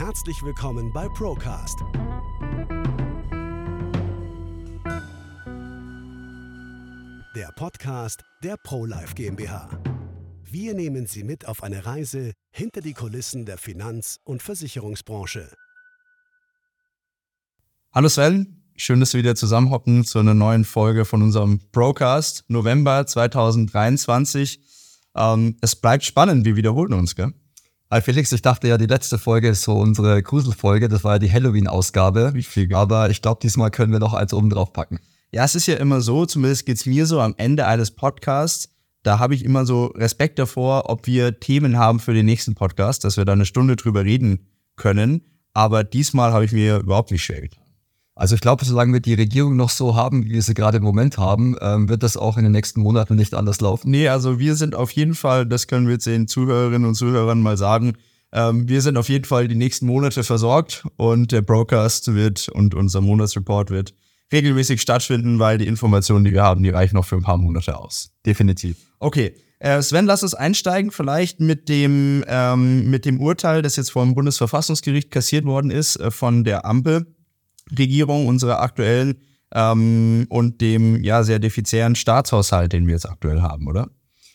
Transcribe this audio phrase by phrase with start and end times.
[0.00, 1.78] Herzlich willkommen bei Procast.
[7.36, 9.68] Der Podcast der ProLife GmbH.
[10.42, 15.52] Wir nehmen Sie mit auf eine Reise hinter die Kulissen der Finanz- und Versicherungsbranche.
[17.92, 23.06] Hallo Sven, schön, dass wir wieder zusammenhocken zu einer neuen Folge von unserem Procast November
[23.06, 24.60] 2023.
[25.14, 27.34] Ähm, es bleibt spannend, wir wiederholen uns, gell?
[27.92, 31.18] Hi Felix, ich dachte ja, die letzte Folge ist so unsere Gruselfolge, das war ja
[31.18, 32.32] die Halloween-Ausgabe.
[32.72, 35.00] Aber ich glaube, diesmal können wir noch eins oben drauf packen.
[35.32, 38.68] Ja, es ist ja immer so, zumindest geht's mir so am Ende eines Podcasts,
[39.02, 43.02] da habe ich immer so Respekt davor, ob wir Themen haben für den nächsten Podcast,
[43.02, 45.22] dass wir da eine Stunde drüber reden können.
[45.52, 47.59] Aber diesmal habe ich mir überhaupt nicht schwer getan.
[48.20, 50.82] Also ich glaube, solange wir die Regierung noch so haben, wie wir sie gerade im
[50.82, 53.90] Moment haben, ähm, wird das auch in den nächsten Monaten nicht anders laufen.
[53.90, 57.40] Nee, also wir sind auf jeden Fall, das können wir jetzt den Zuhörerinnen und Zuhörern
[57.40, 57.94] mal sagen,
[58.30, 62.74] ähm, wir sind auf jeden Fall die nächsten Monate versorgt und der Broadcast wird und
[62.74, 63.94] unser Monatsreport wird
[64.30, 67.78] regelmäßig stattfinden, weil die Informationen, die wir haben, die reichen noch für ein paar Monate
[67.78, 68.10] aus.
[68.26, 68.76] Definitiv.
[68.98, 73.92] Okay, äh, Sven, lass uns einsteigen, vielleicht mit dem, ähm, mit dem Urteil, das jetzt
[73.92, 77.06] vom Bundesverfassungsgericht kassiert worden ist, äh, von der Ampel.
[77.78, 79.16] Regierung, unserer aktuellen
[79.54, 83.88] ähm, und dem ja sehr defizitären Staatshaushalt, den wir jetzt aktuell haben, oder?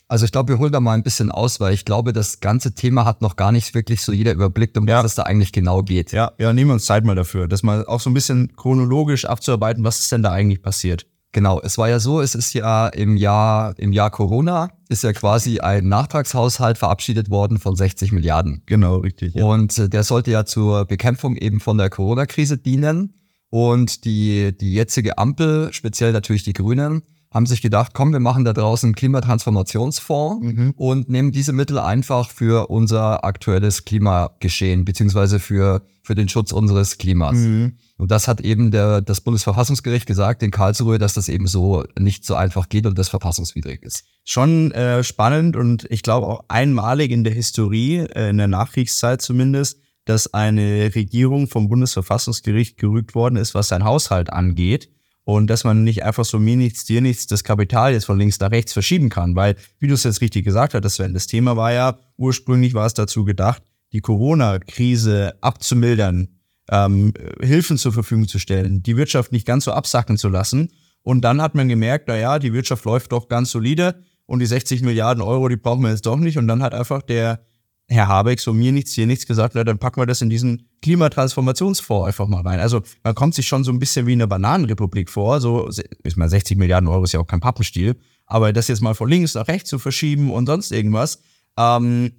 [0.08, 2.75] Also ich glaube, wir holen da mal ein bisschen aus, weil ich glaube, das ganze
[2.75, 5.00] Thema hat noch gar nicht wirklich so jeder überblickt, um ja.
[5.00, 6.11] was es da eigentlich genau geht.
[6.11, 9.25] Ja, ja, nehmen wir uns Zeit mal dafür, das mal auch so ein bisschen chronologisch
[9.25, 11.08] abzuarbeiten, was ist denn da eigentlich passiert?
[11.31, 15.11] Genau, es war ja so, es ist ja im Jahr, im Jahr Corona ist ja
[15.11, 18.61] quasi ein Nachtragshaushalt verabschiedet worden von 60 Milliarden.
[18.67, 19.33] Genau, richtig.
[19.36, 19.44] Ja.
[19.44, 23.16] Und äh, der sollte ja zur Bekämpfung eben von der Corona-Krise dienen.
[23.55, 27.03] Und die, die jetzige Ampel, speziell natürlich die Grünen,
[27.33, 30.73] haben sich gedacht, komm, wir machen da draußen einen Klimatransformationsfonds mhm.
[30.75, 36.97] und nehmen diese Mittel einfach für unser aktuelles Klimageschehen, beziehungsweise für, für den Schutz unseres
[36.97, 37.37] Klimas.
[37.37, 37.77] Mhm.
[37.97, 42.25] Und das hat eben der, das Bundesverfassungsgericht gesagt in Karlsruhe, dass das eben so nicht
[42.25, 44.03] so einfach geht und das verfassungswidrig ist.
[44.25, 49.21] Schon äh, spannend und ich glaube auch einmalig in der Historie, äh, in der Nachkriegszeit
[49.21, 54.89] zumindest, dass eine Regierung vom Bundesverfassungsgericht gerügt worden ist, was sein Haushalt angeht.
[55.23, 58.39] Und dass man nicht einfach so mir nichts, dir nichts, das Kapital jetzt von links
[58.39, 59.35] nach rechts verschieben kann.
[59.35, 62.85] Weil, wie du es jetzt richtig gesagt hast, Sven, das Thema war ja, ursprünglich war
[62.85, 66.27] es dazu gedacht, die Corona-Krise abzumildern,
[66.69, 70.69] ähm, Hilfen zur Verfügung zu stellen, die Wirtschaft nicht ganz so absacken zu lassen.
[71.01, 74.45] Und dann hat man gemerkt, na ja, die Wirtschaft läuft doch ganz solide und die
[74.45, 76.38] 60 Milliarden Euro, die brauchen wir jetzt doch nicht.
[76.38, 77.45] Und dann hat einfach der
[77.88, 80.68] Herr Habeck so mir nichts, hier nichts gesagt, na, dann packen wir das in diesen
[80.81, 82.59] Klimatransformationsfonds einfach mal rein.
[82.59, 85.40] Also man kommt sich schon so ein bisschen wie eine Bananenrepublik vor.
[85.40, 87.95] So ist mal 60 Milliarden Euro ist ja auch kein Pappenstiel,
[88.25, 91.22] aber das jetzt mal von links nach rechts zu verschieben und sonst irgendwas.
[91.57, 92.13] Ähm,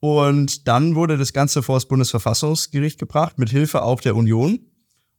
[0.00, 4.60] und dann wurde das Ganze vor das Bundesverfassungsgericht gebracht, mit Hilfe auch der Union.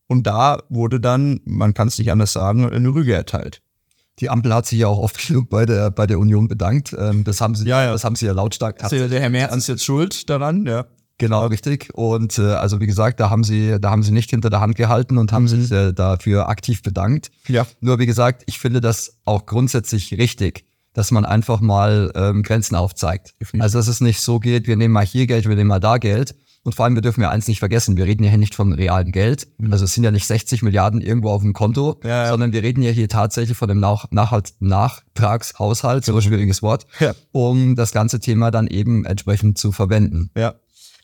[0.08, 3.62] Und da wurde dann, man kann es nicht anders sagen, eine Rüge erteilt.
[4.20, 6.96] Die Ampel hat sich ja auch oft genug bei der, bei der Union bedankt.
[6.98, 7.92] Ähm, das haben sie, ja, ja.
[7.92, 8.84] das haben sie ja lautstark.
[8.84, 10.86] Also der Herr Merz ist jetzt schuld daran, ja.
[11.20, 11.90] Genau, richtig.
[11.96, 14.76] Und äh, also wie gesagt, da haben sie, da haben sie nicht hinter der Hand
[14.76, 15.48] gehalten und haben mhm.
[15.48, 17.32] sich äh, dafür aktiv bedankt.
[17.48, 17.66] Ja.
[17.82, 22.76] Nur wie gesagt, ich finde das auch grundsätzlich richtig, dass man einfach mal ähm, Grenzen
[22.76, 23.34] aufzeigt.
[23.58, 25.98] Also dass es nicht so geht, wir nehmen mal hier Geld, wir nehmen mal da
[25.98, 26.36] Geld,
[26.68, 28.74] und vor allem, wir dürfen ja eins nicht vergessen, wir reden ja hier nicht von
[28.74, 29.48] realem Geld.
[29.72, 32.30] Also es sind ja nicht 60 Milliarden irgendwo auf dem Konto, ja, ja.
[32.30, 36.86] sondern wir reden ja hier tatsächlich von dem Nach Nachhalt Nachtragshaushalt, so ein schwieriges Wort,
[37.00, 37.14] ja.
[37.32, 40.30] um das ganze Thema dann eben entsprechend zu verwenden.
[40.36, 40.56] Ja.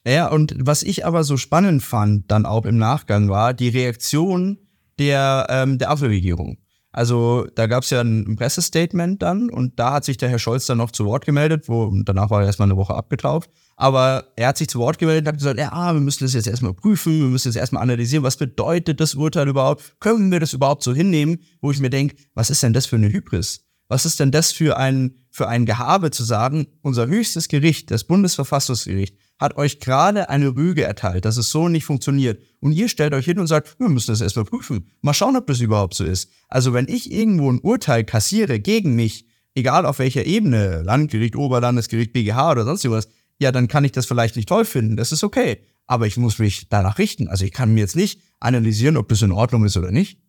[0.06, 4.58] Ja, und was ich aber so spannend fand, dann auch im Nachgang, war die Reaktion
[5.00, 6.58] der, ähm, der Ampelregierung.
[6.94, 10.68] Also da gab es ja ein Pressestatement dann und da hat sich der Herr Scholz
[10.68, 13.50] dann noch zu Wort gemeldet, wo danach war er erstmal eine Woche abgetaucht.
[13.76, 16.48] Aber er hat sich zu Wort gemeldet und hat gesagt, ja, wir müssen das jetzt
[16.48, 19.96] erstmal prüfen, wir müssen jetzt erstmal analysieren, was bedeutet das Urteil überhaupt?
[20.00, 21.40] Können wir das überhaupt so hinnehmen?
[21.62, 23.66] Wo ich mir denke, was ist denn das für eine Hybris?
[23.88, 28.04] Was ist denn das für ein, für ein Gehabe zu sagen, unser höchstes Gericht, das
[28.04, 32.42] Bundesverfassungsgericht, hat euch gerade eine Rüge erteilt, dass es so nicht funktioniert.
[32.60, 34.90] Und ihr stellt euch hin und sagt, wir müssen das erstmal prüfen.
[35.02, 36.30] Mal schauen, ob das überhaupt so ist.
[36.48, 39.26] Also wenn ich irgendwo ein Urteil kassiere gegen mich,
[39.56, 43.10] egal auf welcher Ebene, Landgericht, Oberlandesgericht, BGH oder sonst irgendwas,
[43.40, 44.96] ja, dann kann ich das vielleicht nicht toll finden.
[44.96, 45.60] Das ist okay.
[45.86, 47.28] Aber ich muss mich danach richten.
[47.28, 50.20] Also ich kann mir jetzt nicht analysieren, ob das in Ordnung ist oder nicht.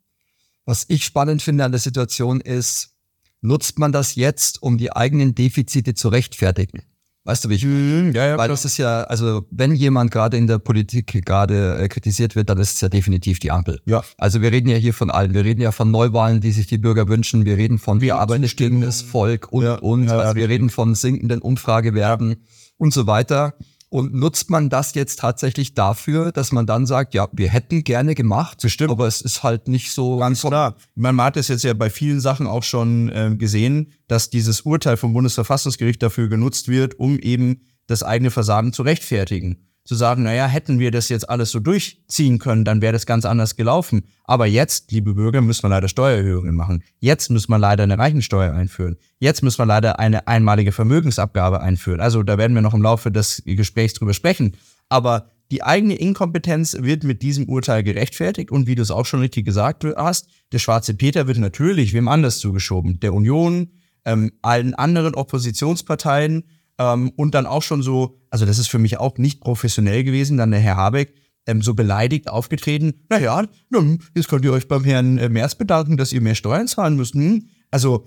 [0.65, 2.97] Was ich spannend finde an der Situation ist,
[3.43, 6.83] nutzt man das jetzt, um die eigenen Defizite zu rechtfertigen?
[7.27, 7.65] Weißt du, wie ich?
[7.65, 11.79] Mhm, ja, ja, Weil das ist ja, also wenn jemand gerade in der Politik gerade
[11.79, 13.81] äh, kritisiert wird, dann ist es ja definitiv die Ampel.
[13.87, 14.03] Ja.
[14.19, 15.33] Also wir reden ja hier von allen.
[15.33, 17.47] Wir reden ja von Neuwahlen, die sich die Bürger wünschen.
[17.47, 20.09] Wir reden von wir arbeitendes Volk und ja, und.
[20.09, 22.37] Ja, also wir reden von sinkenden Umfragewerten
[22.77, 23.55] und so weiter.
[23.95, 28.17] Und nutzt man das jetzt tatsächlich dafür, dass man dann sagt, ja, wir hätten gerne
[28.17, 28.91] gemacht, Bestimmt.
[28.91, 30.17] aber es ist halt nicht so.
[30.17, 30.75] Ganz klar.
[30.97, 34.97] Man hat es jetzt ja bei vielen Sachen auch schon äh, gesehen, dass dieses Urteil
[34.97, 40.47] vom Bundesverfassungsgericht dafür genutzt wird, um eben das eigene Versagen zu rechtfertigen zu sagen, naja,
[40.47, 44.05] hätten wir das jetzt alles so durchziehen können, dann wäre das ganz anders gelaufen.
[44.25, 46.83] Aber jetzt, liebe Bürger, müssen wir leider Steuererhöhungen machen.
[47.01, 48.97] Jetzt müssen wir leider eine Reichensteuer einführen.
[49.19, 52.01] Jetzt müssen wir leider eine einmalige Vermögensabgabe einführen.
[52.01, 54.57] Also da werden wir noch im Laufe des Gesprächs drüber sprechen.
[54.89, 59.21] Aber die eigene Inkompetenz wird mit diesem Urteil gerechtfertigt und wie du es auch schon
[59.21, 63.01] richtig gesagt hast, der schwarze Peter wird natürlich wem anders zugeschoben.
[63.01, 63.71] Der Union,
[64.07, 66.45] ähm, allen anderen Oppositionsparteien,
[66.79, 70.37] ähm, und dann auch schon so, also das ist für mich auch nicht professionell gewesen,
[70.37, 71.15] dann der Herr Habeck
[71.47, 75.97] ähm, so beleidigt aufgetreten, naja, nun, jetzt könnt ihr euch beim Herrn äh, Merz bedanken,
[75.97, 77.15] dass ihr mehr Steuern zahlen müsst.
[77.15, 77.49] Hm?
[77.71, 78.05] Also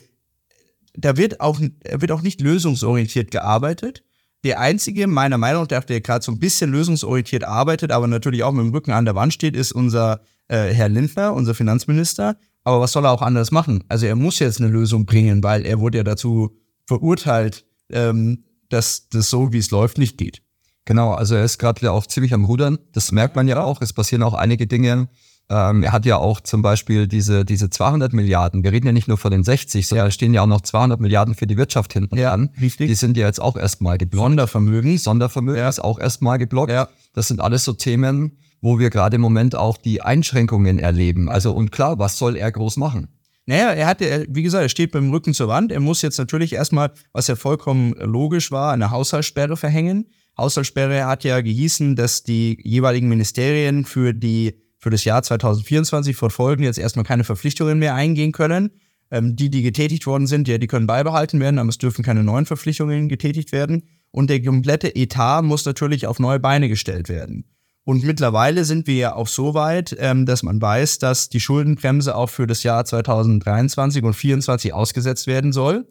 [0.95, 4.03] da wird auch, wird auch nicht lösungsorientiert gearbeitet.
[4.43, 8.51] Der einzige, meiner Meinung nach, der gerade so ein bisschen lösungsorientiert arbeitet, aber natürlich auch
[8.51, 12.37] mit dem Rücken an der Wand steht, ist unser äh, Herr Lindner, unser Finanzminister.
[12.63, 13.83] Aber was soll er auch anders machen?
[13.87, 16.55] Also er muss jetzt eine Lösung bringen, weil er wurde ja dazu
[16.85, 20.41] verurteilt, ähm, dass das so, wie es läuft, nicht geht.
[20.85, 22.79] Genau, also er ist gerade auch ziemlich am Rudern.
[22.93, 23.81] Das merkt man ja auch.
[23.81, 25.09] Es passieren auch einige Dinge.
[25.49, 28.63] Ähm, er hat ja auch zum Beispiel diese, diese 200 Milliarden.
[28.63, 30.11] Wir reden ja nicht nur von den 60, sondern ja.
[30.11, 32.49] stehen ja auch noch 200 Milliarden für die Wirtschaft hinten ja, an.
[32.59, 32.87] Richtig.
[32.87, 34.27] Die sind ja jetzt auch erstmal geblockt.
[34.27, 34.97] Sondervermögen.
[34.97, 35.69] Sondervermögen ja.
[35.69, 36.71] ist auch erstmal geblockt.
[36.71, 36.89] Ja.
[37.13, 41.29] Das sind alles so Themen, wo wir gerade im Moment auch die Einschränkungen erleben.
[41.29, 43.07] Also und klar, was soll er groß machen?
[43.49, 45.71] Naja, er hatte, wie gesagt, er steht dem Rücken zur Wand.
[45.71, 50.09] Er muss jetzt natürlich erstmal, was ja vollkommen logisch war, eine Haushaltssperre verhängen.
[50.37, 56.65] Haushaltssperre hat ja gehießen, dass die jeweiligen Ministerien für die, für das Jahr 2024 fortfolgen
[56.65, 58.71] jetzt erstmal keine Verpflichtungen mehr eingehen können.
[59.11, 62.25] Ähm, die, die getätigt worden sind, ja, die können beibehalten werden, aber es dürfen keine
[62.25, 63.83] neuen Verpflichtungen getätigt werden.
[64.11, 67.45] Und der komplette Etat muss natürlich auf neue Beine gestellt werden.
[67.87, 72.17] Und mittlerweile sind wir ja auch so weit, ähm, dass man weiß, dass die Schuldenbremse
[72.17, 75.87] auch für das Jahr 2023 und 2024 ausgesetzt werden soll.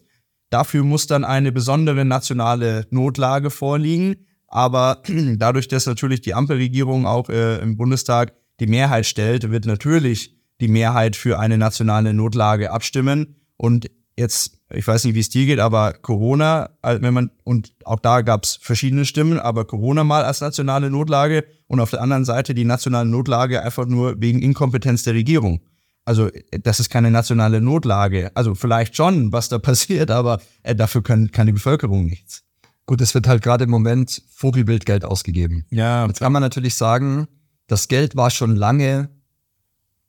[0.50, 4.26] Dafür muss dann eine besondere nationale Notlage vorliegen.
[4.46, 5.02] Aber
[5.38, 10.68] dadurch, dass natürlich die Ampelregierung auch äh, im Bundestag die Mehrheit stellt, wird natürlich die
[10.68, 13.36] Mehrheit für eine nationale Notlage abstimmen.
[13.56, 18.00] Und jetzt ich weiß nicht, wie es dir geht, aber Corona, wenn man, und auch
[18.00, 22.24] da gab es verschiedene Stimmen, aber Corona mal als nationale Notlage und auf der anderen
[22.24, 25.60] Seite die nationale Notlage einfach nur wegen Inkompetenz der Regierung.
[26.04, 26.30] Also
[26.62, 28.30] das ist keine nationale Notlage.
[28.34, 32.42] Also vielleicht schon, was da passiert, aber äh, dafür kann, kann die Bevölkerung nichts.
[32.86, 35.64] Gut, es wird halt gerade im Moment Vogelbildgeld ausgegeben.
[35.70, 36.06] Ja.
[36.06, 37.26] Jetzt kann man natürlich sagen,
[37.66, 39.10] das Geld war schon lange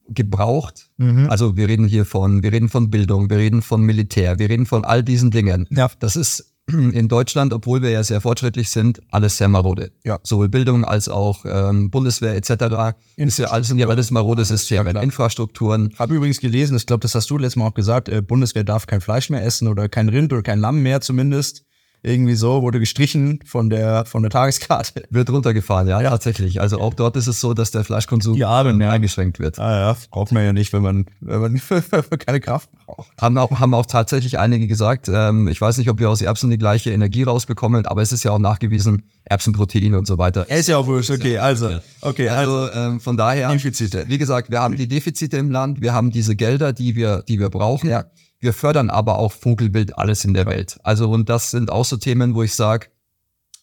[0.09, 0.89] gebraucht.
[0.97, 1.29] Mhm.
[1.29, 4.65] Also wir reden hier von, wir reden von Bildung, wir reden von Militär, wir reden
[4.65, 5.67] von all diesen Dingen.
[5.69, 5.89] Ja.
[5.99, 9.91] Das ist in Deutschland, obwohl wir ja sehr fortschrittlich sind, alles sehr marode.
[10.03, 10.19] Ja.
[10.23, 12.97] Sowohl Bildung als auch ähm, Bundeswehr etc.
[13.15, 15.93] Ist ja alles, sind ja alles marode Systeme, ja, Infrastrukturen.
[15.97, 18.85] Habe übrigens gelesen, ich glaube, das hast du letztes Mal auch gesagt, äh, Bundeswehr darf
[18.85, 21.63] kein Fleisch mehr essen oder kein Rind oder kein Lamm mehr zumindest.
[22.07, 25.03] Irgendwie so, wurde gestrichen von der, von der Tageskarte.
[25.09, 26.61] Wird runtergefahren, ja, ja, tatsächlich.
[26.61, 28.91] Also auch dort ist es so, dass der Fleischkonsum ja, dann, ja.
[28.91, 29.59] eingeschränkt wird.
[29.59, 31.59] Ah ja, braucht man ja nicht, wenn man, wenn man
[32.25, 33.11] keine Kraft braucht.
[33.19, 36.49] Haben auch, haben auch tatsächlich einige gesagt, ähm, ich weiß nicht, ob wir aus Erbsen
[36.49, 40.45] die gleiche Energie rausbekommen, aber es ist ja auch nachgewiesen, Erbsenprotein und so weiter.
[40.47, 43.51] Er ist ja auch wurscht, okay, also, okay, also, also ähm, von daher.
[43.51, 44.05] Defizite.
[44.07, 47.37] Wie gesagt, wir haben die Defizite im Land, wir haben diese Gelder, die wir, die
[47.39, 47.89] wir brauchen.
[47.89, 48.05] Ja.
[48.39, 50.77] Wir fördern aber auch Vogelbild alles in der Welt.
[50.83, 52.87] Also, und das sind auch so Themen, wo ich sage,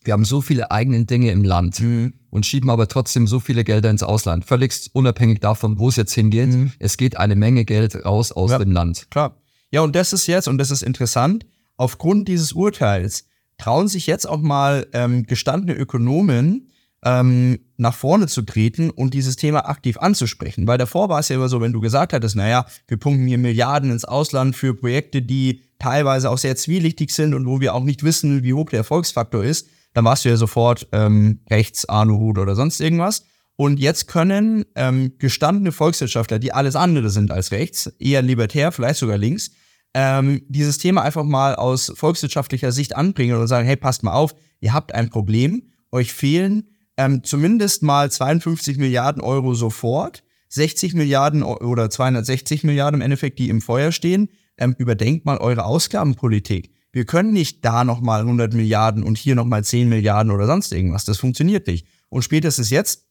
[0.04, 2.14] wir haben so viele eigene Dinge im Land mhm.
[2.30, 4.44] und schieben aber trotzdem so viele Gelder ins Ausland.
[4.44, 6.50] Völlig unabhängig davon, wo es jetzt hingeht.
[6.50, 6.72] Mhm.
[6.78, 9.10] Es geht eine Menge Geld raus aus ja, dem Land.
[9.10, 9.40] Klar.
[9.70, 13.24] Ja, und das ist jetzt, und das ist interessant, aufgrund dieses Urteils
[13.56, 16.68] trauen sich jetzt auch mal ähm, gestandene Ökonomen
[17.04, 20.66] ähm, nach vorne zu treten und dieses Thema aktiv anzusprechen.
[20.66, 23.38] Weil davor war es ja immer so, wenn du gesagt hattest, naja, wir pumpen hier
[23.38, 27.84] Milliarden ins Ausland für Projekte, die teilweise auch sehr zwielichtig sind und wo wir auch
[27.84, 32.38] nicht wissen, wie hoch der Erfolgsfaktor ist, dann warst du ja sofort ähm, rechts, Aluhut
[32.38, 33.24] oder sonst irgendwas.
[33.56, 38.98] Und jetzt können ähm, gestandene Volkswirtschaftler, die alles andere sind als rechts, eher libertär, vielleicht
[38.98, 39.52] sogar links,
[39.92, 44.34] ähm, dieses Thema einfach mal aus volkswirtschaftlicher Sicht anbringen und sagen, hey, passt mal auf,
[44.60, 51.42] ihr habt ein Problem, euch fehlen ähm, zumindest mal 52 Milliarden Euro sofort, 60 Milliarden
[51.42, 54.28] oder 260 Milliarden im Endeffekt, die im Feuer stehen.
[54.56, 56.70] Ähm, überdenkt mal eure Ausgabenpolitik.
[56.92, 61.04] Wir können nicht da nochmal 100 Milliarden und hier nochmal 10 Milliarden oder sonst irgendwas.
[61.04, 61.88] Das funktioniert nicht.
[62.08, 63.08] Und spätestens jetzt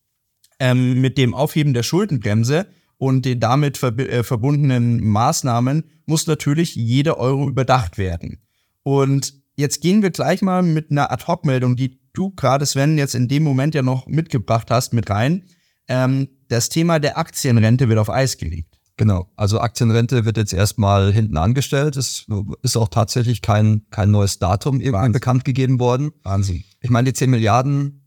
[0.59, 6.75] ähm, mit dem Aufheben der Schuldenbremse und den damit ver äh, verbundenen Maßnahmen muss natürlich
[6.75, 8.41] jeder Euro überdacht werden.
[8.83, 13.27] Und jetzt gehen wir gleich mal mit einer Ad-Hoc-Meldung, die du gerade, Sven, jetzt in
[13.27, 15.43] dem Moment ja noch mitgebracht hast, mit rein.
[15.87, 18.79] Ähm, das Thema der Aktienrente wird auf Eis gelegt.
[18.95, 19.31] Genau.
[19.35, 21.97] Also Aktienrente wird jetzt erstmal hinten angestellt.
[21.97, 22.27] Es
[22.61, 26.11] ist auch tatsächlich kein, kein neues Datum irgendwann bekannt gegeben worden.
[26.21, 26.63] Wahnsinn.
[26.79, 28.02] Ich meine, die 10 Milliarden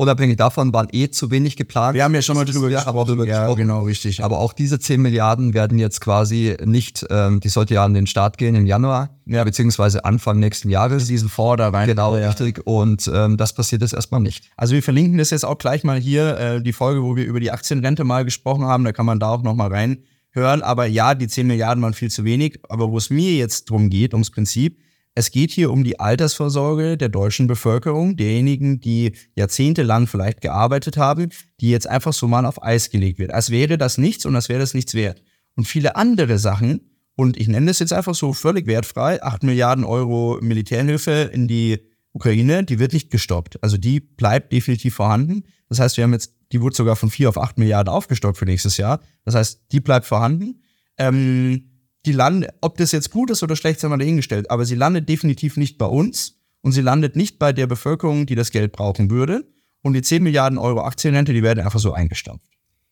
[0.00, 1.96] Unabhängig davon waren eh zu wenig geplant.
[1.96, 3.26] Wir haben ja schon mal drüber gesprochen.
[3.26, 4.22] Ja, genau, richtig.
[4.22, 8.06] Aber auch diese 10 Milliarden werden jetzt quasi nicht, ähm, die sollte ja an den
[8.06, 9.42] Start gehen im Januar, ja.
[9.42, 11.06] beziehungsweise Anfang nächsten Jahres.
[11.06, 11.88] Diesen Vorder rein.
[11.88, 12.28] Genau, ja.
[12.28, 12.64] richtig.
[12.64, 14.48] Und ähm, das passiert jetzt erstmal nicht.
[14.56, 17.40] Also wir verlinken das jetzt auch gleich mal hier, äh, die Folge, wo wir über
[17.40, 18.84] die Aktienrente mal gesprochen haben.
[18.84, 20.62] Da kann man da auch nochmal reinhören.
[20.62, 22.60] Aber ja, die 10 Milliarden waren viel zu wenig.
[22.68, 24.78] Aber wo es mir jetzt drum geht, ums Prinzip,
[25.18, 31.30] es geht hier um die Altersvorsorge der deutschen Bevölkerung, derjenigen, die jahrzehntelang vielleicht gearbeitet haben,
[31.60, 33.32] die jetzt einfach so mal auf Eis gelegt wird.
[33.32, 35.20] Als wäre das nichts und als wäre das nichts wert.
[35.56, 39.84] Und viele andere Sachen, und ich nenne das jetzt einfach so völlig wertfrei, 8 Milliarden
[39.84, 41.80] Euro Militärhilfe in die
[42.12, 43.60] Ukraine, die wird nicht gestoppt.
[43.60, 45.42] Also die bleibt definitiv vorhanden.
[45.68, 48.44] Das heißt, wir haben jetzt, die wurde sogar von 4 auf 8 Milliarden aufgestockt für
[48.44, 49.00] nächstes Jahr.
[49.24, 50.62] Das heißt, die bleibt vorhanden.
[50.96, 51.67] Ähm,
[52.06, 55.08] die landet, ob das jetzt gut ist oder schlecht, sind wir dahingestellt, aber sie landet
[55.08, 59.10] definitiv nicht bei uns und sie landet nicht bei der Bevölkerung, die das Geld brauchen
[59.10, 59.46] würde.
[59.82, 62.46] Und die 10 Milliarden Euro Aktienrente, die werden einfach so eingestampft.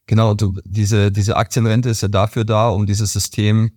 [0.06, 3.72] Genau, du, diese, diese Aktienrente ist ja dafür da, um dieses System,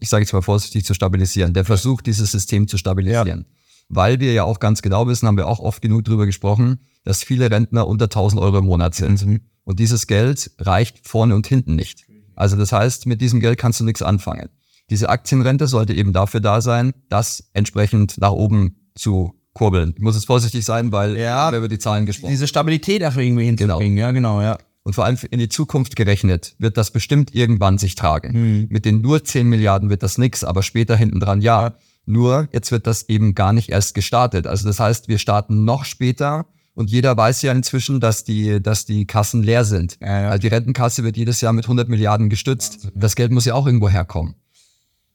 [0.00, 1.54] ich sage jetzt mal vorsichtig, zu stabilisieren.
[1.54, 3.46] Der Versuch, dieses System zu stabilisieren.
[3.48, 3.56] Ja.
[3.88, 7.22] Weil wir ja auch ganz genau wissen, haben wir auch oft genug drüber gesprochen, dass
[7.22, 9.24] viele Rentner unter 1000 Euro im Monat sind.
[9.24, 9.40] Mhm.
[9.64, 12.04] Und dieses Geld reicht vorne und hinten nicht.
[12.34, 14.48] Also das heißt, mit diesem Geld kannst du nichts anfangen.
[14.90, 19.94] Diese Aktienrente sollte eben dafür da sein, das entsprechend nach oben zu kurbeln.
[19.96, 23.22] Ich muss jetzt vorsichtig sein, weil ja, wir über die Zahlen gesprochen Diese Stabilität dafür
[23.22, 23.96] irgendwie hinzubringen.
[23.96, 24.06] Genau.
[24.06, 24.58] Ja, genau, ja.
[24.82, 28.32] Und vor allem in die Zukunft gerechnet wird das bestimmt irgendwann sich tragen.
[28.32, 28.66] Hm.
[28.70, 31.62] Mit den nur 10 Milliarden wird das nix, aber später hinten dran ja.
[31.62, 31.74] ja.
[32.06, 34.46] Nur jetzt wird das eben gar nicht erst gestartet.
[34.46, 38.86] Also das heißt, wir starten noch später und jeder weiß ja inzwischen, dass die, dass
[38.86, 39.98] die Kassen leer sind.
[40.00, 40.30] Ja, ja.
[40.30, 42.88] Also die Rentenkasse wird jedes Jahr mit 100 Milliarden gestützt.
[42.94, 44.34] Das Geld muss ja auch irgendwo herkommen.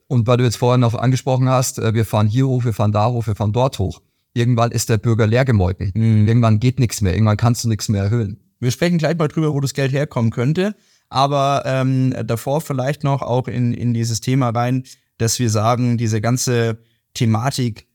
[0.08, 2.92] Und weil du jetzt vorhin noch angesprochen hast, äh, wir fahren hier hoch, wir fahren
[2.92, 4.02] da hoch, wir fahren dort hoch.
[4.34, 5.92] Irgendwann ist der Bürger leer gemolken.
[5.96, 6.28] Mhm.
[6.28, 7.14] Irgendwann geht nichts mehr.
[7.14, 8.40] Irgendwann kannst du nichts mehr erhöhen.
[8.60, 10.76] Wir sprechen gleich mal drüber, wo das Geld herkommen könnte.
[11.10, 14.84] Aber ähm, davor vielleicht noch auch in, in dieses Thema rein,
[15.18, 16.80] dass wir sagen, diese ganze
[17.14, 17.88] Thematik,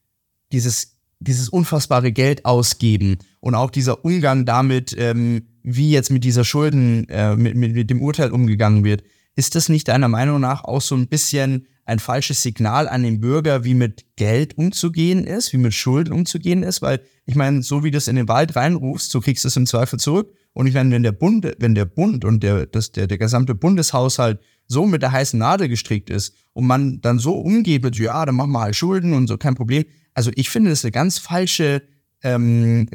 [0.53, 6.45] dieses, dieses unfassbare Geld ausgeben und auch dieser Umgang damit, ähm, wie jetzt mit dieser
[6.45, 9.03] Schulden, äh, mit, mit, mit dem Urteil umgegangen wird,
[9.37, 13.21] ist das nicht deiner Meinung nach auch so ein bisschen ein falsches Signal an den
[13.21, 17.85] Bürger, wie mit Geld umzugehen ist, wie mit Schulden umzugehen ist, weil ich meine, so
[17.85, 20.33] wie du es in den Wald reinrufst, so kriegst du es im Zweifel zurück.
[20.53, 23.55] Und ich meine, wenn der Bund, wenn der Bund und der, das, der, der gesamte
[23.55, 28.25] Bundeshaushalt so mit der heißen Nadel gestrickt ist und man dann so umgeht mit, ja,
[28.25, 29.85] dann machen wir halt Schulden und so, kein Problem.
[30.15, 31.83] Also ich finde das eine ganz falsche,
[32.23, 32.89] ähm,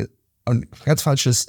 [0.46, 1.48] ein ganz falsches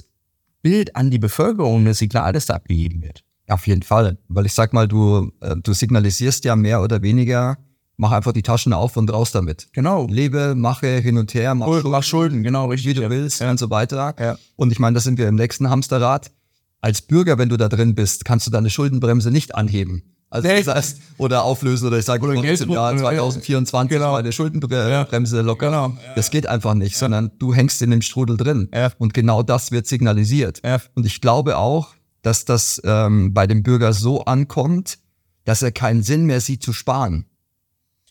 [0.61, 3.23] Bild an die Bevölkerung, das Signal, das da abgegeben wird.
[3.47, 7.57] Auf jeden Fall, weil ich sag mal, du, äh, du signalisierst ja mehr oder weniger,
[7.95, 9.69] mach einfach die Taschen auf und raus damit.
[9.73, 10.07] Genau.
[10.07, 12.97] Lebe, mache hin und her, mach, Schulden, mach Schulden, genau, richtig.
[12.97, 13.49] Wie du willst ja.
[13.49, 14.15] und so weiter.
[14.19, 14.37] Ja.
[14.55, 16.31] Und ich meine, da sind wir im nächsten Hamsterrad.
[16.79, 20.03] Als Bürger, wenn du da drin bist, kannst du deine Schuldenbremse nicht anheben.
[20.29, 24.11] Also das heißt, oder auflösen oder ich sage oder im Jahr 2024 genau.
[24.11, 25.67] meine Schuldenbremse locker.
[25.67, 25.97] Genau.
[26.15, 26.99] Das geht einfach nicht, ja.
[26.99, 28.69] sondern du hängst in dem Strudel drin.
[28.97, 30.61] Und genau das wird signalisiert.
[30.95, 31.93] Und ich glaube auch,
[32.27, 34.99] dass das ähm, bei dem Bürger so ankommt,
[35.45, 37.25] dass er keinen Sinn mehr sieht zu sparen.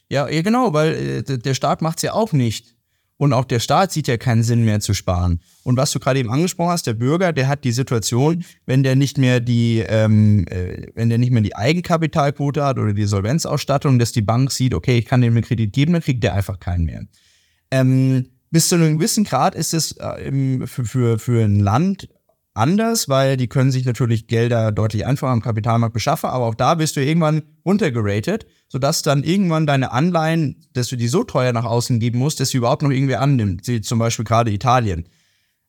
[0.08, 2.74] Ja, ja genau, weil äh, der Staat macht es ja auch nicht.
[3.18, 5.40] Und auch der Staat sieht ja keinen Sinn mehr zu sparen.
[5.64, 8.96] Und was du gerade eben angesprochen hast, der Bürger, der hat die Situation, wenn der
[8.96, 13.98] nicht mehr die, ähm, äh, wenn der nicht mehr die Eigenkapitalquote hat oder die Solvenzausstattung,
[13.98, 16.58] dass die Bank sieht, okay, ich kann dem einen Kredit geben, dann kriegt der einfach
[16.58, 17.04] keinen mehr.
[17.70, 22.08] Ähm, bis zu einem gewissen Grad ist es äh, für, für, für ein Land
[22.56, 26.74] anders, weil die können sich natürlich Gelder deutlich einfacher am Kapitalmarkt beschaffen, aber auch da
[26.74, 31.64] bist du irgendwann runtergeratet, sodass dann irgendwann deine Anleihen, dass du die so teuer nach
[31.64, 35.08] außen geben musst, dass sie überhaupt noch irgendwer annimmt, wie zum Beispiel gerade Italien.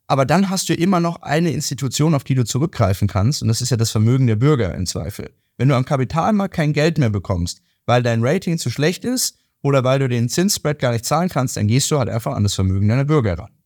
[0.08, 3.62] Aber dann hast du immer noch eine Institution, auf die du zurückgreifen kannst, und das
[3.62, 5.32] ist ja das Vermögen der Bürger im Zweifel.
[5.58, 9.84] Wenn du am Kapitalmarkt kein Geld mehr bekommst, weil dein Rating zu schlecht ist oder
[9.84, 12.54] weil du den Zinsspread gar nicht zahlen kannst, dann gehst du halt einfach an das
[12.54, 13.57] Vermögen deiner Bürger ran.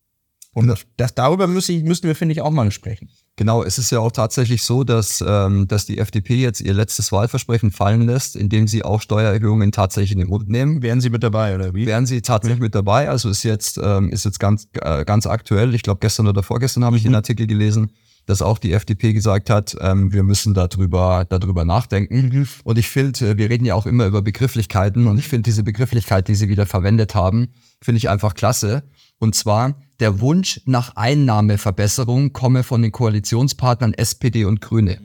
[0.53, 3.09] Und das, das darüber müssen, müssen wir, finde ich, auch mal sprechen.
[3.37, 7.13] Genau, es ist ja auch tatsächlich so, dass, ähm, dass die FDP jetzt ihr letztes
[7.13, 10.81] Wahlversprechen fallen lässt, indem sie auch Steuererhöhungen tatsächlich in den Mund nehmen.
[10.81, 11.85] Wären sie mit dabei oder wie?
[11.85, 13.09] Wären sie tatsächlich mit dabei.
[13.09, 15.73] Also ist jetzt, ähm, ist jetzt ganz, äh, ganz aktuell.
[15.73, 17.09] Ich glaube, gestern oder vorgestern habe ich mhm.
[17.09, 17.91] den Artikel gelesen,
[18.25, 22.29] dass auch die FDP gesagt hat, ähm, wir müssen darüber, darüber nachdenken.
[22.33, 22.47] Mhm.
[22.65, 25.63] Und ich finde, äh, wir reden ja auch immer über Begrifflichkeiten und ich finde diese
[25.63, 27.47] Begrifflichkeit, die sie wieder verwendet haben,
[27.81, 28.83] finde ich einfach klasse
[29.21, 34.99] Und zwar, der Wunsch nach Einnahmeverbesserung komme von den Koalitionspartnern SPD und Grüne.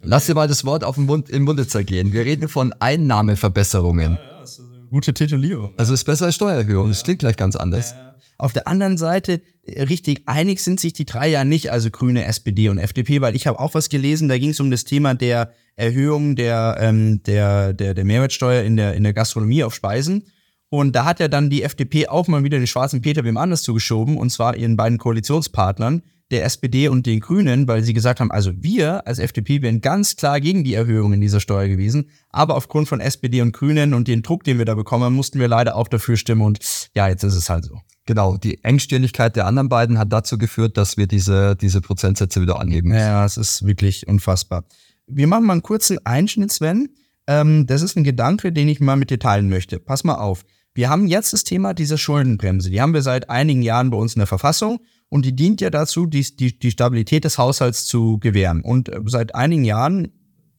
[0.00, 2.12] Lass dir mal das Wort auf den Mund, im Munde zergehen.
[2.12, 4.12] Wir reden von Einnahmeverbesserungen.
[4.12, 5.74] Ja, ja, das ist eine gute Titulierung.
[5.76, 6.88] Also ist besser als Steuererhöhung.
[6.88, 7.90] Das klingt gleich ganz anders.
[7.90, 8.14] Ja.
[8.38, 12.26] Auf der anderen Seite, äh, richtig einig sind sich die drei ja nicht, also Grüne,
[12.26, 15.14] SPD und FDP, weil ich habe auch was gelesen, da ging es um das Thema
[15.14, 20.28] der Erhöhung der, ähm, der, der, der Mehrwertsteuer in der, in der Gastronomie auf Speisen.
[20.68, 23.62] Und da hat ja dann die FDP auch mal wieder den schwarzen Peter wem anders
[23.62, 28.32] zugeschoben, und zwar ihren beiden Koalitionspartnern, der SPD und den Grünen, weil sie gesagt haben,
[28.32, 32.56] also wir als FDP wären ganz klar gegen die Erhöhung in dieser Steuer gewesen, aber
[32.56, 35.76] aufgrund von SPD und Grünen und den Druck, den wir da bekommen, mussten wir leider
[35.76, 36.58] auch dafür stimmen und
[36.94, 37.80] ja, jetzt ist es halt so.
[38.06, 42.60] Genau, die Engstirnigkeit der anderen beiden hat dazu geführt, dass wir diese, diese Prozentsätze wieder
[42.60, 42.92] anheben.
[42.92, 44.64] Ja, es ist wirklich unfassbar.
[45.06, 46.88] Wir machen mal einen kurzen Einschnitt, Sven.
[47.26, 49.80] Ähm, das ist ein Gedanke, den ich mal mit dir teilen möchte.
[49.80, 50.44] Pass mal auf.
[50.76, 52.68] Wir haben jetzt das Thema dieser Schuldenbremse.
[52.68, 54.78] Die haben wir seit einigen Jahren bei uns in der Verfassung
[55.08, 58.60] und die dient ja dazu, die, die, die Stabilität des Haushalts zu gewähren.
[58.60, 60.12] Und äh, seit einigen Jahren,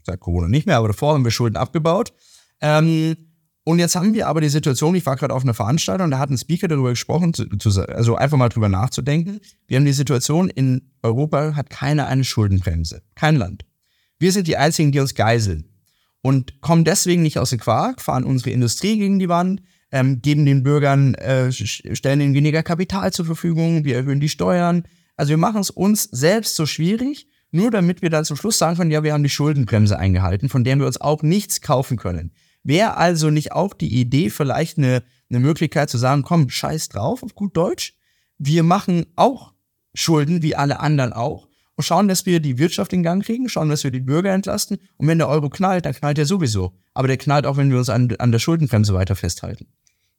[0.04, 2.14] seit Corona nicht mehr, aber davor haben wir Schulden abgebaut.
[2.62, 3.16] Ähm,
[3.64, 6.32] und jetzt haben wir aber die Situation, ich war gerade auf einer Veranstaltung, da hat
[6.32, 9.40] ein Speaker darüber gesprochen, zu, zu, also einfach mal drüber nachzudenken.
[9.68, 13.04] Wir haben die Situation, in Europa hat keiner eine Schuldenbremse.
[13.14, 13.66] Kein Land.
[14.18, 15.70] Wir sind die Einzigen, die uns geiseln.
[16.24, 20.46] Und kommen deswegen nicht aus dem Quark, fahren unsere Industrie gegen die Wand, ähm, geben
[20.46, 24.84] den Bürgern, äh, stellen ihnen weniger Kapital zur Verfügung, wir erhöhen die Steuern.
[25.16, 28.78] Also wir machen es uns selbst so schwierig, nur damit wir dann zum Schluss sagen
[28.78, 32.34] können, ja, wir haben die Schuldenbremse eingehalten, von der wir uns auch nichts kaufen können.
[32.64, 37.24] Wäre also nicht auch die Idee vielleicht eine, eine Möglichkeit zu sagen, komm, scheiß drauf
[37.24, 37.96] auf gut Deutsch,
[38.38, 39.54] wir machen auch
[39.94, 41.47] Schulden wie alle anderen auch
[41.78, 44.78] und schauen, dass wir die Wirtschaft in Gang kriegen, schauen, dass wir die Bürger entlasten.
[44.98, 46.74] Und wenn der Euro knallt, dann knallt er sowieso.
[46.94, 49.68] Aber der knallt auch, wenn wir uns an, an der Schuldenbremse weiter festhalten.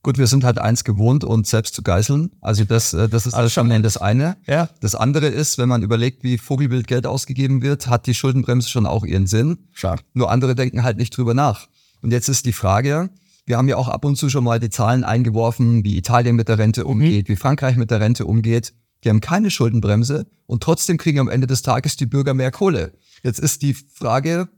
[0.04, 2.30] Gut, wir sind halt eins gewohnt, uns selbst zu geißeln.
[2.40, 4.36] Also das, äh, das ist alles schon das eine.
[4.46, 4.68] Ja.
[4.80, 8.86] Das andere ist, wenn man überlegt, wie Vogelbild Geld ausgegeben wird, hat die Schuldenbremse schon
[8.86, 9.58] auch ihren Sinn.
[9.74, 9.98] Klar.
[10.14, 11.66] Nur andere denken halt nicht drüber nach.
[12.00, 13.10] Und jetzt ist die Frage,
[13.46, 16.48] wir haben ja auch ab und zu schon mal die Zahlen eingeworfen, wie Italien mit
[16.48, 17.32] der Rente umgeht, mhm.
[17.32, 18.74] wie Frankreich mit der Rente umgeht.
[19.04, 22.92] Die haben keine Schuldenbremse und trotzdem kriegen am Ende des Tages die Bürger mehr Kohle.
[23.22, 24.48] Jetzt ist die Frage,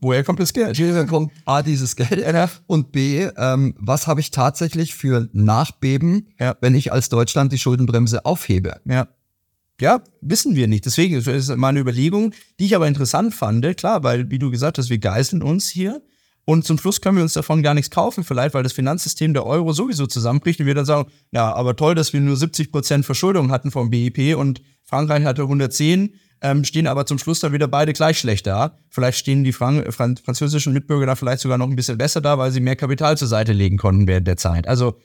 [0.00, 0.78] woher kommt das Geld?
[0.78, 2.24] Woher kommt A, dieses Geld
[2.66, 6.56] und B, ähm, was habe ich tatsächlich für Nachbeben, ja.
[6.60, 8.80] wenn ich als Deutschland die Schuldenbremse aufhebe?
[8.84, 9.08] Ja.
[9.80, 10.84] Ja, wissen wir nicht.
[10.84, 13.78] Deswegen ist meine Überlegung, die ich aber interessant fand.
[13.78, 16.02] Klar, weil, wie du gesagt hast, wir geißeln uns hier.
[16.44, 19.46] Und zum Schluss können wir uns davon gar nichts kaufen, vielleicht, weil das Finanzsystem der
[19.46, 23.06] Euro sowieso zusammenbricht und wir dann sagen, ja, aber toll, dass wir nur 70 Prozent
[23.06, 27.68] Verschuldung hatten vom BIP und Frankreich hatte 110, ähm, stehen aber zum Schluss dann wieder
[27.68, 28.78] beide gleich schlecht da.
[28.88, 32.38] Vielleicht stehen die Frank Franz französischen Mitbürger da vielleicht sogar noch ein bisschen besser da,
[32.38, 34.66] weil sie mehr Kapital zur Seite legen konnten während der Zeit.
[34.66, 34.98] Also,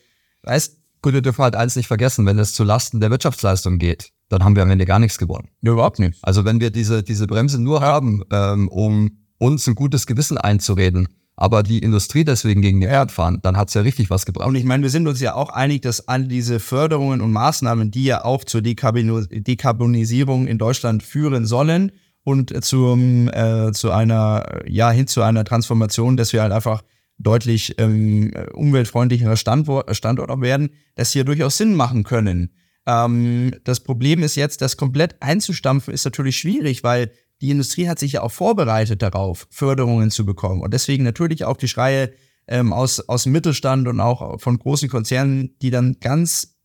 [0.43, 4.09] weißt Gut, wir dürfen halt eins nicht vergessen, wenn es zu Lasten der Wirtschaftsleistung geht,
[4.27, 5.49] dann haben wir am Ende gar nichts gewonnen.
[5.61, 6.17] Ja, überhaupt nicht.
[6.23, 11.07] Also wenn wir diese, diese Bremse nur haben, ähm, um uns ein gutes Gewissen einzureden,
[11.37, 14.47] aber die Industrie deswegen gegen die Erd fahren, dann hat's ja richtig was gebracht.
[14.47, 17.91] Und ich meine, wir sind uns ja auch einig, dass all diese Förderungen und Maßnahmen,
[17.91, 21.91] die ja auch zur Dekarbonisierung in Deutschland führen sollen
[22.23, 26.83] und zum, äh, zu einer, ja, hin zu einer Transformation, dass wir halt einfach
[27.17, 32.51] deutlich ähm, umweltfreundlicherer Standort, Standort auch werden, dass hier durchaus Sinn machen können.
[32.85, 37.99] Ähm, das Problem ist jetzt, das komplett einzustampfen, ist natürlich schwierig, weil die Industrie hat
[37.99, 40.61] sich ja auch vorbereitet darauf, Förderungen zu bekommen.
[40.61, 42.13] Und deswegen natürlich auch die Schreie
[42.47, 46.55] ähm, aus, aus dem Mittelstand und auch von großen Konzernen, die dann ganz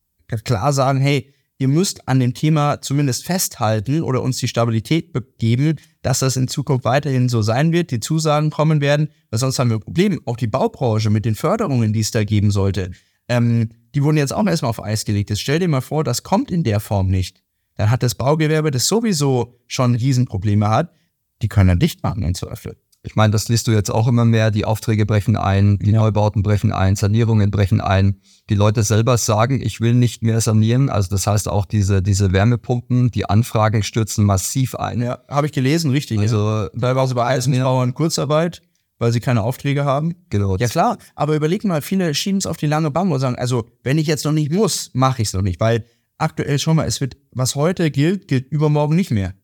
[0.45, 5.77] klar sagen, hey, ihr müsst an dem Thema zumindest festhalten oder uns die Stabilität geben,
[6.03, 9.71] dass das in Zukunft weiterhin so sein wird, die Zusagen kommen werden, weil sonst haben
[9.71, 10.21] wir ein Problem.
[10.25, 12.93] Auch die Baubranche mit den Förderungen, die es da geben sollte,
[13.29, 15.31] ähm, die wurden jetzt auch erstmal auf Eis gelegt.
[15.31, 17.43] Jetzt stell dir mal vor, das kommt in der Form nicht
[17.81, 20.93] dann hat das Baugewerbe, das sowieso schon Riesenprobleme hat,
[21.41, 22.77] die können dann dicht machen in Zweifel.
[23.03, 24.51] Ich meine, das liest du jetzt auch immer mehr.
[24.51, 28.21] Die Aufträge brechen ein, die Neubauten brechen ein, Sanierungen brechen ein.
[28.51, 30.91] Die Leute selber sagen, ich will nicht mehr sanieren.
[30.91, 35.01] Also das heißt auch diese, diese Wärmepumpen, die Anfragen stürzen massiv ein.
[35.01, 36.19] Ja, habe ich gelesen, richtig.
[36.19, 36.69] Also ja.
[36.79, 38.61] teilweise bei Eisenbauern Kurzarbeit,
[38.99, 40.17] weil sie keine Aufträge haben.
[40.29, 40.59] Genau.
[40.59, 43.65] Ja klar, aber überleg mal, viele schieben es auf die lange Bank und sagen, also
[43.83, 45.87] wenn ich jetzt noch nicht muss, mache ich es noch nicht, weil
[46.21, 49.35] aktuell schon mal, es wird, was heute gilt, gilt übermorgen nicht mehr.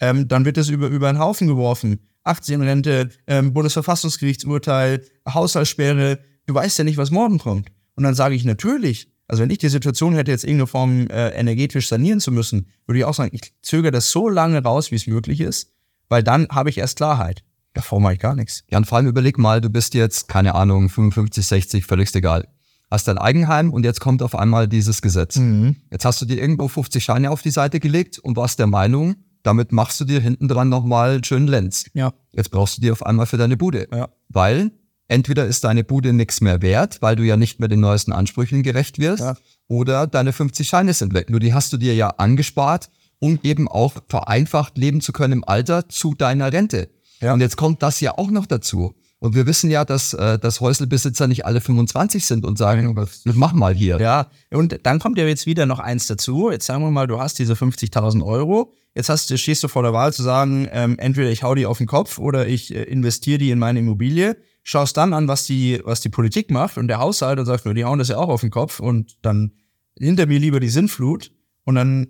[0.00, 2.00] Ähm, dann wird es über, über einen Haufen geworfen.
[2.22, 6.20] Aktienrente, ähm, Bundesverfassungsgerichtsurteil, Haushaltssperre.
[6.46, 7.70] Du weißt ja nicht, was morgen kommt.
[7.94, 11.28] Und dann sage ich natürlich, also wenn ich die Situation hätte, jetzt irgendeine Form äh,
[11.30, 14.96] energetisch sanieren zu müssen, würde ich auch sagen, ich zögere das so lange raus, wie
[14.96, 15.72] es möglich ist,
[16.08, 17.42] weil dann habe ich erst Klarheit.
[17.72, 18.64] Davor mache ich gar nichts.
[18.68, 22.48] Ja, und vor allem überleg mal, du bist jetzt, keine Ahnung, 55, 60, völlig egal.
[22.90, 25.36] Hast dein Eigenheim und jetzt kommt auf einmal dieses Gesetz.
[25.36, 25.76] Mhm.
[25.90, 29.16] Jetzt hast du dir irgendwo 50 Scheine auf die Seite gelegt und warst der Meinung,
[29.42, 31.84] damit machst du dir hinten dran nochmal einen schönen Lenz.
[31.94, 32.12] Ja.
[32.32, 33.88] Jetzt brauchst du dir auf einmal für deine Bude.
[33.92, 34.08] Ja.
[34.28, 34.72] Weil
[35.08, 38.62] entweder ist deine Bude nichts mehr wert, weil du ja nicht mehr den neuesten Ansprüchen
[38.62, 39.36] gerecht wirst, ja.
[39.68, 41.30] oder deine 50 Scheine sind weg.
[41.30, 45.44] Nur die hast du dir ja angespart, um eben auch vereinfacht leben zu können im
[45.44, 46.90] Alter zu deiner Rente.
[47.20, 47.34] Ja.
[47.34, 48.94] Und jetzt kommt das ja auch noch dazu.
[49.20, 53.52] Und wir wissen ja, dass, äh, dass Häuselbesitzer nicht alle 25 sind und sagen, mach
[53.52, 54.00] mal hier.
[54.00, 56.50] Ja, und dann kommt ja jetzt wieder noch eins dazu.
[56.50, 58.72] Jetzt sagen wir mal, du hast diese 50.000 Euro.
[58.94, 61.78] Jetzt hast, stehst du vor der Wahl zu sagen, ähm, entweder ich hau die auf
[61.78, 64.38] den Kopf oder ich äh, investiere die in meine Immobilie.
[64.62, 67.74] Schaust dann an, was die, was die Politik macht und der Haushalt und sagst, nur,
[67.74, 69.52] die hauen das ja auch auf den Kopf und dann
[69.98, 71.30] hinter mir lieber die Sinnflut
[71.64, 72.08] und dann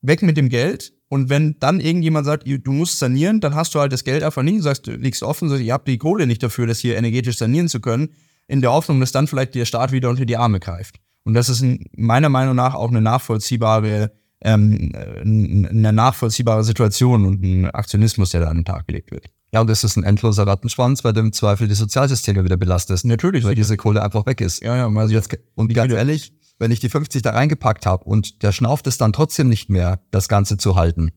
[0.00, 3.80] weg mit dem Geld und wenn dann irgendjemand sagt, du musst sanieren, dann hast du
[3.80, 6.42] halt das Geld einfach nicht sagst, du liegst offen, sagst, ihr habt die Kohle nicht
[6.42, 8.08] dafür, das hier energetisch sanieren zu können,
[8.48, 11.00] in der Hoffnung, dass dann vielleicht der Staat wieder unter die Arme greift.
[11.24, 11.62] Und das ist
[11.94, 18.46] meiner Meinung nach auch eine nachvollziehbare, ähm, eine nachvollziehbare Situation und ein Aktionismus, der da
[18.46, 19.26] an den Tag gelegt wird.
[19.52, 23.04] Ja, und das ist ein endloser Rattenschwanz, weil du im Zweifel die Sozialsysteme wieder belastest.
[23.04, 23.44] Natürlich.
[23.44, 24.62] Weil diese Kohle einfach weg ist.
[24.62, 24.88] Ja, ja.
[24.88, 28.86] Also jetzt, und ganz ehrlich, wenn ich die 50 da reingepackt habe und der schnauft
[28.86, 31.12] es dann trotzdem nicht mehr, das Ganze zu halten.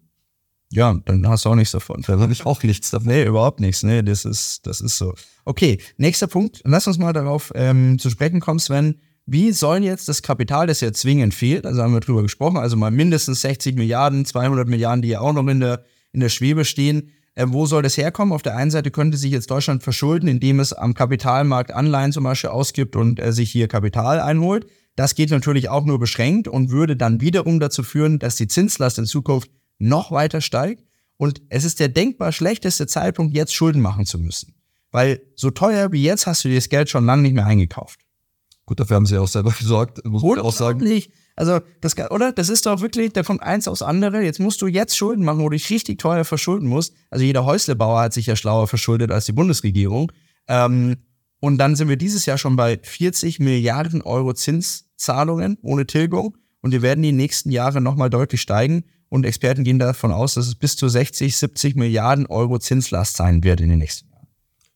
[0.71, 2.02] Ja, dann hast du auch nichts davon.
[2.06, 3.08] Dann habe ich auch nichts davon.
[3.08, 3.84] Nee, überhaupt nichts.
[3.84, 5.13] Nee, das ist, das ist so.
[5.45, 6.62] Okay, nächster Punkt.
[6.65, 9.00] Lass uns mal darauf ähm, zu sprechen kommen, Sven.
[9.28, 12.78] Wie soll jetzt das Kapital, das ja zwingend fehlt, also haben wir drüber gesprochen, also
[12.78, 16.63] mal mindestens 60 Milliarden, 200 Milliarden, die ja auch noch in der, in der Schwebe
[16.63, 18.34] stehen, äh, wo soll das herkommen?
[18.34, 22.24] Auf der einen Seite könnte sich jetzt Deutschland verschulden, indem es am Kapitalmarkt Anleihen zum
[22.24, 24.67] Beispiel ausgibt und äh, sich hier Kapital einholt.
[24.95, 28.97] Das geht natürlich auch nur beschränkt und würde dann wiederum dazu führen, dass die Zinslast
[28.97, 30.84] in Zukunft noch weiter steigt.
[31.17, 34.55] Und es ist der denkbar schlechteste Zeitpunkt, jetzt Schulden machen zu müssen.
[34.91, 37.99] Weil so teuer wie jetzt hast du dir das Geld schon lange nicht mehr eingekauft.
[38.65, 40.79] Gut, dafür haben sie auch selber gesorgt, muss man auch sagen.
[40.79, 41.12] Nicht.
[41.36, 42.31] Also, das, oder?
[42.31, 44.23] Das ist doch wirklich, da kommt eins aufs andere.
[44.23, 46.93] Jetzt musst du jetzt Schulden machen, wo du dich richtig teuer verschulden musst.
[47.10, 50.12] Also, jeder Häuslebauer hat sich ja schlauer verschuldet als die Bundesregierung.
[50.47, 50.95] Ähm,
[51.41, 54.34] und dann sind wir dieses Jahr schon bei 40 Milliarden Euro
[54.97, 56.38] Zinszahlungen ohne Tilgung.
[56.62, 58.86] Und wir werden die nächsten Jahre nochmal deutlich steigen.
[59.10, 63.43] Und Experten gehen davon aus, dass es bis zu 60, 70 Milliarden Euro Zinslast sein
[63.43, 64.27] wird in den nächsten Jahren.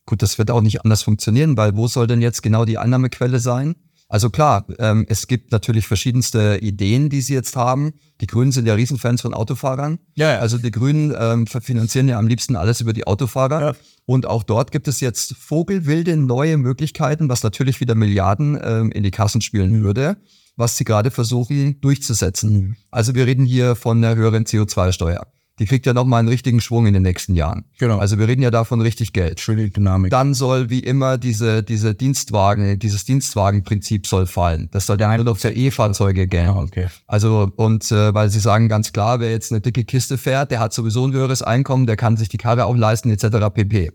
[0.06, 3.40] Gut, das wird auch nicht anders funktionieren, weil wo soll denn jetzt genau die Annahmequelle
[3.40, 3.74] sein?
[4.10, 7.92] Also klar, ähm, es gibt natürlich verschiedenste Ideen, die sie jetzt haben.
[8.20, 10.00] Die Grünen sind ja Riesenfans von Autofahrern.
[10.16, 10.38] Ja, ja.
[10.40, 13.60] Also die Grünen ähm, finanzieren ja am liebsten alles über die Autofahrer.
[13.60, 13.74] Ja.
[14.06, 19.04] Und auch dort gibt es jetzt vogelwilde neue Möglichkeiten, was natürlich wieder Milliarden ähm, in
[19.04, 19.84] die Kassen spielen mhm.
[19.84, 20.16] würde,
[20.56, 22.52] was sie gerade versuchen durchzusetzen.
[22.52, 22.76] Mhm.
[22.90, 25.24] Also wir reden hier von einer höheren CO2-Steuer
[25.60, 27.64] die kriegt ja nochmal einen richtigen Schwung in den nächsten Jahren.
[27.78, 27.98] Genau.
[27.98, 29.40] Also wir reden ja davon richtig Geld.
[29.40, 30.10] Schöne Dynamik.
[30.10, 34.68] Dann soll wie immer diese, diese Dienstwagen, dieses Dienstwagenprinzip soll fallen.
[34.72, 36.48] Das soll der nur noch für E-Fahrzeuge gehen.
[36.48, 36.86] Ah, okay.
[37.06, 40.60] Also, und äh, weil sie sagen ganz klar, wer jetzt eine dicke Kiste fährt, der
[40.60, 43.52] hat sowieso ein höheres Einkommen, der kann sich die Karre auch leisten, etc.
[43.52, 43.92] pp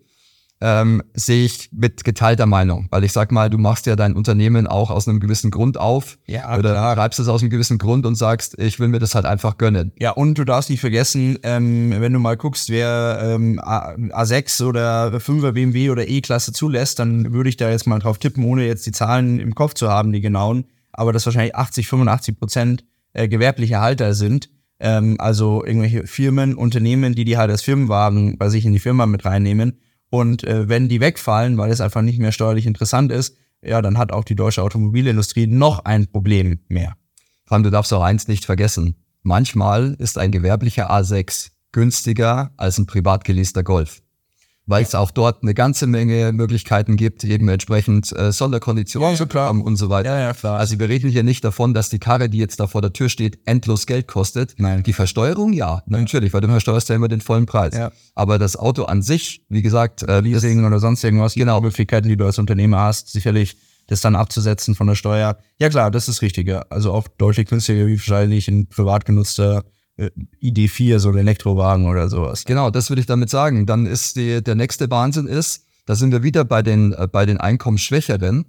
[0.61, 4.67] ähm, sehe ich mit geteilter Meinung, weil ich sag mal, du machst ja dein Unternehmen
[4.67, 6.97] auch aus einem gewissen Grund auf ja, oder klar.
[6.97, 9.91] reibst es aus einem gewissen Grund und sagst, ich will mir das halt einfach gönnen.
[9.99, 15.07] Ja, und du darfst nicht vergessen, ähm, wenn du mal guckst, wer ähm, A6 oder
[15.17, 18.85] 5er BMW oder E-Klasse zulässt, dann würde ich da jetzt mal drauf tippen, ohne jetzt
[18.85, 23.27] die Zahlen im Kopf zu haben, die genauen, aber dass wahrscheinlich 80, 85 Prozent äh,
[23.27, 24.49] gewerbliche Halter sind.
[24.79, 29.05] Ähm, also irgendwelche Firmen, Unternehmen, die die halt als Firmenwagen bei sich in die Firma
[29.05, 33.35] mit reinnehmen und äh, wenn die wegfallen, weil es einfach nicht mehr steuerlich interessant ist,
[33.61, 36.95] ja, dann hat auch die deutsche Automobilindustrie noch ein Problem mehr.
[37.47, 38.95] Allem, du darfst auch eins nicht vergessen.
[39.23, 44.01] Manchmal ist ein gewerblicher A6 günstiger als ein privat geleaster Golf
[44.65, 49.51] weil es auch dort eine ganze Menge Möglichkeiten gibt, eben entsprechend äh, Sonderkonditionen ja, klar.
[49.51, 50.09] und so weiter.
[50.09, 50.57] Ja, ja, klar.
[50.57, 53.09] Also wir reden hier nicht davon, dass die Karre, die jetzt da vor der Tür
[53.09, 54.55] steht, endlos Geld kostet.
[54.57, 54.83] Nein.
[54.83, 57.75] Die Versteuerung, ja, natürlich, weil du versteuerst ja immer den vollen Preis.
[57.75, 57.91] Ja.
[58.15, 61.61] Aber das Auto an sich, wie gesagt, äh, Leasing oder sonst irgendwas, genau.
[61.61, 65.37] Möglichkeiten, die du als Unternehmer hast, sicherlich das dann abzusetzen von der Steuer.
[65.59, 66.65] Ja klar, das ist richtiger.
[66.71, 69.63] Also auch deutlich günstiger wie wahrscheinlich ein privat genutzter
[69.97, 72.43] ID4, so ein Elektrowagen oder sowas.
[72.43, 73.65] Genau, das würde ich damit sagen.
[73.65, 77.25] Dann ist die, der nächste Wahnsinn ist, da sind wir wieder bei den, äh, bei
[77.25, 78.45] den Einkommensschwächeren,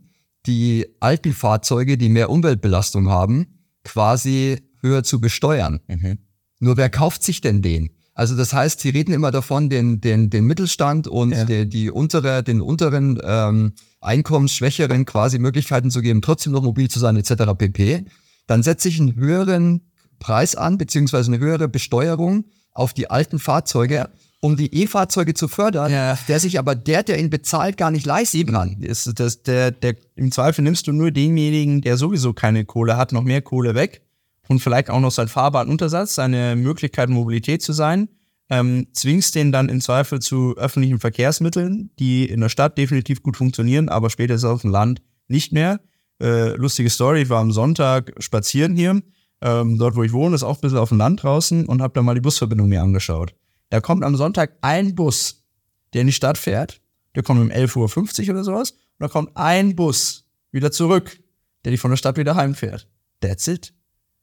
[0.47, 3.47] die alten Fahrzeuge, die mehr Umweltbelastung haben,
[3.85, 5.81] quasi höher zu besteuern.
[5.87, 6.19] Mhm.
[6.59, 7.91] Nur wer kauft sich denn den?
[8.15, 11.45] Also das heißt, sie reden immer davon, den, den, den Mittelstand und ja.
[11.45, 16.99] die, die untere, den unteren ähm, Einkommensschwächeren quasi Möglichkeiten zu geben, trotzdem noch mobil zu
[16.99, 17.53] sein, etc.
[17.59, 18.07] pp.
[18.47, 19.83] Dann setze ich einen höheren
[20.19, 24.09] Preis an, beziehungsweise eine höhere Besteuerung auf die alten Fahrzeuge.
[24.41, 26.19] um die E-Fahrzeuge zu fördern, ja.
[26.29, 28.81] der sich aber der, der ihn bezahlt, gar nicht leisten kann.
[28.81, 33.13] Ist das, der, der, Im Zweifel nimmst du nur denjenigen, der sowieso keine Kohle hat,
[33.13, 34.03] noch mehr Kohle weg
[34.49, 38.09] und vielleicht auch noch sein Fahrbahnuntersatz, seine Möglichkeit, Mobilität zu sein,
[38.49, 43.37] ähm, zwingst den dann im Zweifel zu öffentlichen Verkehrsmitteln, die in der Stadt definitiv gut
[43.37, 45.81] funktionieren, aber spätestens auf dem Land nicht mehr.
[46.21, 49.03] Äh, lustige Story, ich war am Sonntag spazieren hier,
[49.41, 51.95] ähm, dort wo ich wohne, ist auch ein bisschen auf dem Land draußen und habe
[51.95, 53.35] da mal die Busverbindung mir angeschaut.
[53.71, 55.45] Da kommt am Sonntag ein Bus,
[55.93, 56.81] der in die Stadt fährt.
[57.15, 58.71] Der kommt um 11.50 Uhr oder sowas.
[58.71, 61.19] Und da kommt ein Bus wieder zurück,
[61.65, 62.89] der dich von der Stadt wieder heimfährt.
[63.21, 63.75] That's it.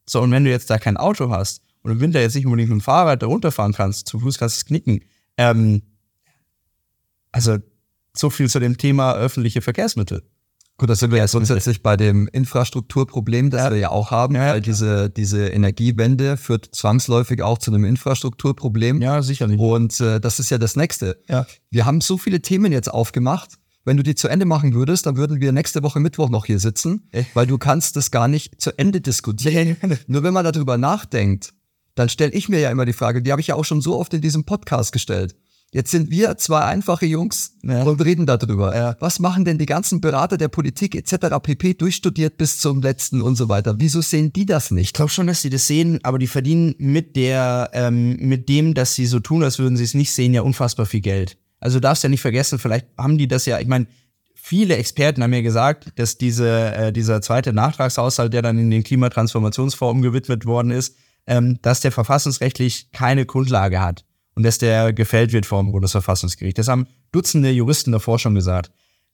[0.06, 2.70] So, und wenn du jetzt da kein Auto hast und im Winter jetzt nicht unbedingt
[2.70, 5.02] mit dem Fahrrad da runterfahren kannst, zu Fuß kannst du es knicken.
[5.38, 5.82] Ähm,
[7.32, 7.58] also,
[8.16, 10.24] so viel zu dem Thema öffentliche Verkehrsmittel.
[10.78, 13.72] Gut, das sind wir ja grundsätzlich bei dem Infrastrukturproblem, das ja.
[13.72, 19.02] wir ja auch haben, ja, weil diese, diese Energiewende führt zwangsläufig auch zu einem Infrastrukturproblem.
[19.02, 19.60] Ja, sicherlich.
[19.60, 21.22] Und äh, das ist ja das Nächste.
[21.30, 21.46] Ja.
[21.70, 23.60] Wir haben so viele Themen jetzt aufgemacht.
[23.86, 26.60] Wenn du die zu Ende machen würdest, dann würden wir nächste Woche Mittwoch noch hier
[26.60, 27.36] sitzen, Echt?
[27.36, 29.78] weil du kannst das gar nicht zu Ende diskutieren.
[30.08, 31.54] Nur wenn man darüber nachdenkt,
[31.94, 34.00] dann stelle ich mir ja immer die Frage, die habe ich ja auch schon so
[34.00, 35.36] oft in diesem Podcast gestellt.
[35.74, 37.82] Jetzt sind wir zwei einfache Jungs ja.
[37.82, 38.76] und reden darüber.
[38.76, 38.96] Ja.
[39.00, 41.38] Was machen denn die ganzen Berater der Politik etc.
[41.42, 41.74] pp.
[41.74, 43.74] durchstudiert bis zum letzten und so weiter?
[43.80, 44.90] Wieso sehen die das nicht?
[44.90, 48.76] Ich glaube schon, dass sie das sehen, aber die verdienen mit der, ähm, mit dem,
[48.76, 51.38] dass sie so tun, als würden sie es nicht sehen, ja unfassbar viel Geld.
[51.60, 53.88] Also du darfst ja nicht vergessen, vielleicht haben die das ja, ich meine,
[54.36, 58.84] viele Experten haben mir gesagt, dass diese, äh, dieser zweite Nachtragshaushalt, der dann in den
[58.84, 64.06] Klimatransformationsfonds umgewidmet worden ist, ähm, dass der verfassungsrechtlich keine Grundlage hat
[64.36, 66.58] und dass der gefällt wird vom Bundesverfassungsgericht.
[66.58, 68.72] Das haben Dutzende Juristen davor schon gesagt.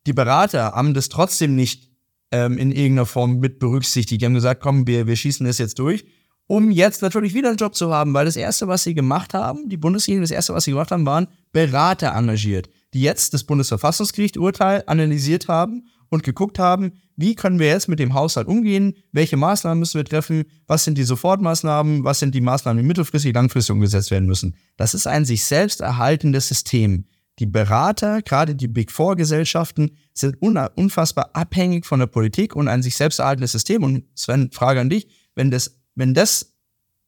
[0.07, 1.89] Die Berater haben das trotzdem nicht
[2.31, 4.21] ähm, in irgendeiner Form mit berücksichtigt.
[4.21, 6.05] Die haben gesagt, komm, wir, wir schießen das jetzt durch,
[6.47, 9.69] um jetzt natürlich wieder einen Job zu haben, weil das Erste, was sie gemacht haben,
[9.69, 14.37] die Bundesregierung, das Erste, was sie gemacht haben, waren Berater engagiert, die jetzt das Bundesverfassungsgericht
[14.37, 19.35] Urteil analysiert haben und geguckt haben, wie können wir jetzt mit dem Haushalt umgehen, welche
[19.35, 23.73] Maßnahmen müssen wir treffen, was sind die Sofortmaßnahmen, was sind die Maßnahmen, die mittelfristig, langfristig
[23.73, 24.55] umgesetzt werden müssen.
[24.77, 27.03] Das ist ein sich selbst erhaltendes System.
[27.39, 32.81] Die Berater, gerade die Big Four Gesellschaften, sind unfassbar abhängig von der Politik und ein
[32.81, 33.83] sich selbst erhaltendes System.
[33.83, 36.53] Und Sven, Frage an dich, wenn das, wenn das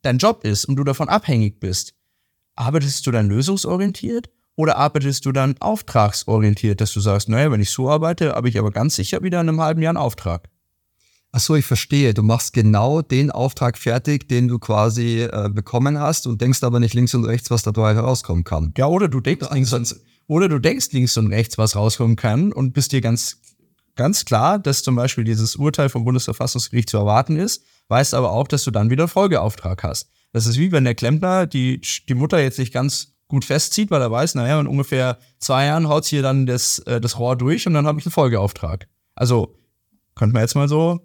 [0.02, 1.94] dein Job ist und du davon abhängig bist,
[2.56, 4.30] arbeitest du dann lösungsorientiert
[4.62, 8.60] oder arbeitest du dann auftragsorientiert, dass du sagst, naja, wenn ich so arbeite, habe ich
[8.60, 10.50] aber ganz sicher wieder in einem halben Jahr einen Auftrag?
[11.32, 12.14] Ach so, ich verstehe.
[12.14, 16.80] Du machst genau den Auftrag fertig, den du quasi äh, bekommen hast und denkst aber
[16.80, 18.72] nicht links und rechts, was dabei herauskommen kann.
[18.78, 19.96] Ja, oder du denkst links und,
[20.28, 23.40] oder du denkst links und rechts, was rauskommen kann und bist dir ganz,
[23.96, 28.48] ganz klar, dass zum Beispiel dieses Urteil vom Bundesverfassungsgericht zu erwarten ist, weißt aber auch,
[28.48, 30.12] dass du dann wieder Folgeauftrag hast.
[30.34, 34.02] Das ist wie wenn der Klempner die, die Mutter jetzt nicht ganz gut festzieht, weil
[34.02, 37.66] er weiß, naja, in ungefähr zwei Jahren haut hier dann das, äh, das Rohr durch
[37.66, 38.88] und dann habe ich einen Folgeauftrag.
[39.16, 39.58] Also
[40.16, 41.00] könnte man jetzt mal so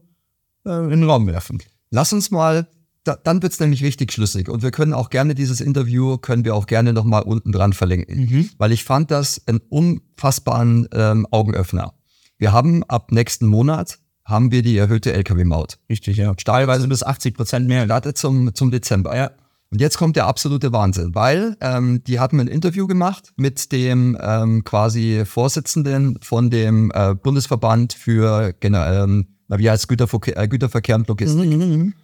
[0.66, 1.62] äh, in den Raum werfen.
[1.90, 2.68] Lass uns mal,
[3.04, 6.54] da, dann wird's nämlich richtig schlüssig und wir können auch gerne dieses Interview, können wir
[6.54, 8.50] auch gerne nochmal unten dran verlinken, mhm.
[8.58, 11.94] weil ich fand das einen unfassbaren ähm, Augenöffner.
[12.38, 15.78] Wir haben ab nächsten Monat haben wir die erhöhte LKW-Maut.
[15.88, 16.34] Richtig, ja.
[16.34, 17.84] Teilweise bis 80 Prozent mehr.
[17.84, 19.16] Startet zum, zum Dezember.
[19.16, 19.30] Ja.
[19.76, 24.16] Und jetzt kommt der absolute Wahnsinn, weil ähm, die hatten ein Interview gemacht mit dem
[24.18, 31.06] ähm, quasi Vorsitzenden von dem äh, Bundesverband für ähm, wie heißt Güterverkehr, äh, Güterverkehr und
[31.08, 31.50] Logistik.
[31.50, 31.94] Mhm, mhm, mhm.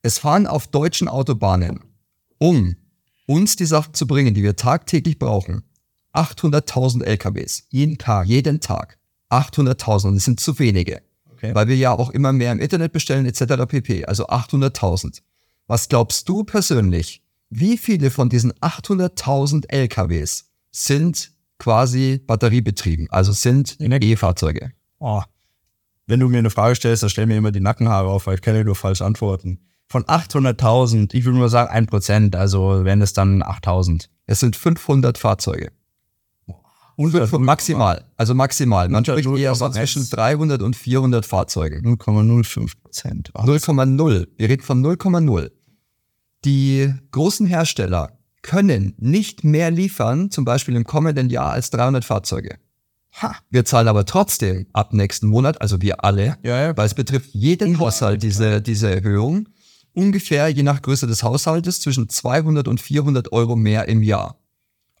[0.00, 1.80] Es fahren auf deutschen Autobahnen,
[2.38, 2.74] um
[3.26, 5.62] uns die Sachen zu bringen, die wir tagtäglich brauchen,
[6.14, 7.64] 800.000 LKWs.
[7.68, 8.28] Jeden Tag.
[8.28, 8.96] Jeden Tag.
[9.28, 10.06] 800.000.
[10.06, 11.02] Und das sind zu wenige.
[11.34, 11.54] Okay.
[11.54, 13.66] Weil wir ja auch immer mehr im Internet bestellen etc.
[13.68, 14.06] pp.
[14.06, 15.20] Also 800.000.
[15.66, 23.76] Was glaubst du persönlich, wie viele von diesen 800.000 LKWs sind quasi batteriebetrieben, also sind
[23.80, 24.72] E-Fahrzeuge?
[24.98, 25.22] Oh.
[26.06, 28.42] Wenn du mir eine Frage stellst, dann stell mir immer die Nackenhaare auf, weil ich
[28.42, 29.60] kann ja nur falsch antworten.
[29.86, 34.08] Von 800.000, ich würde nur sagen 1%, also wären es dann 8.000.
[34.26, 35.70] Es sind 500 Fahrzeuge.
[36.96, 38.88] Und maximal, also maximal.
[38.88, 41.84] Man spricht eher so zwischen 300 und 400 Fahrzeugen.
[41.84, 43.32] 0,05 Prozent.
[43.34, 44.28] 0,0.
[44.36, 45.50] Wir reden von 0,0.
[46.44, 52.58] Die großen Hersteller können nicht mehr liefern, zum Beispiel im kommenden Jahr, als 300 Fahrzeuge.
[53.22, 53.36] Ha.
[53.48, 56.76] Wir zahlen aber trotzdem ab nächsten Monat, also wir alle, ja, ja.
[56.76, 59.48] weil es betrifft jeden Haushalt diese, diese Erhöhung,
[59.94, 64.38] ungefähr je nach Größe des Haushaltes zwischen 200 und 400 Euro mehr im Jahr.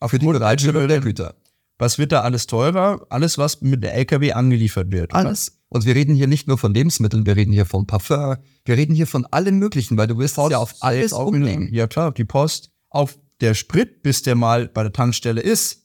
[0.06, 1.34] Für die Bereitstellung der Güter.
[1.78, 3.04] Was wird da alles teurer?
[3.10, 5.12] Alles, was mit der LKW angeliefert wird.
[5.12, 5.58] Alles.
[5.68, 8.94] Und wir reden hier nicht nur von Lebensmitteln, wir reden hier von Parfum, wir reden
[8.94, 11.68] hier von allem Möglichen, weil du wirst ja auf alles umlegen.
[11.72, 15.82] Ja klar, die Post, auf der Sprit, bis der mal bei der Tankstelle ist,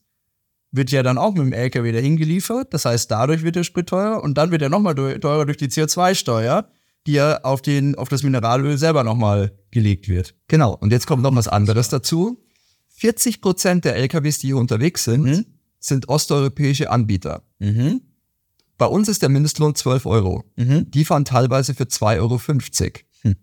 [0.71, 2.73] wird ja dann auch mit dem LKW dahin geliefert.
[2.73, 5.69] Das heißt, dadurch wird der Sprit teurer und dann wird er nochmal teurer durch die
[5.69, 6.69] CO2-Steuer,
[7.07, 10.35] die ja auf, den, auf das Mineralöl selber nochmal gelegt wird.
[10.47, 10.75] Genau.
[10.75, 12.43] Und jetzt kommt noch was anderes dazu.
[12.89, 15.45] 40 Prozent der LKWs, die hier unterwegs sind, mhm.
[15.79, 17.43] Sind osteuropäische Anbieter.
[17.59, 18.01] Mhm.
[18.77, 20.45] Bei uns ist der Mindestlohn 12 Euro.
[20.55, 20.89] Mhm.
[20.91, 22.39] Die fahren teilweise für 2,50 Euro.
[23.21, 23.35] Hm.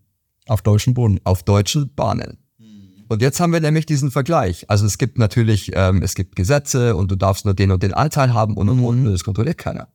[0.46, 1.20] Auf deutschen Boden.
[1.24, 2.38] Auf deutschen Bahnen.
[3.08, 4.68] Und jetzt haben wir nämlich diesen Vergleich.
[4.68, 7.94] Also es gibt natürlich, ähm, es gibt Gesetze und du darfst nur den und den
[7.94, 9.12] Anteil haben und, und, und, mhm.
[9.12, 9.88] das kontrolliert keiner.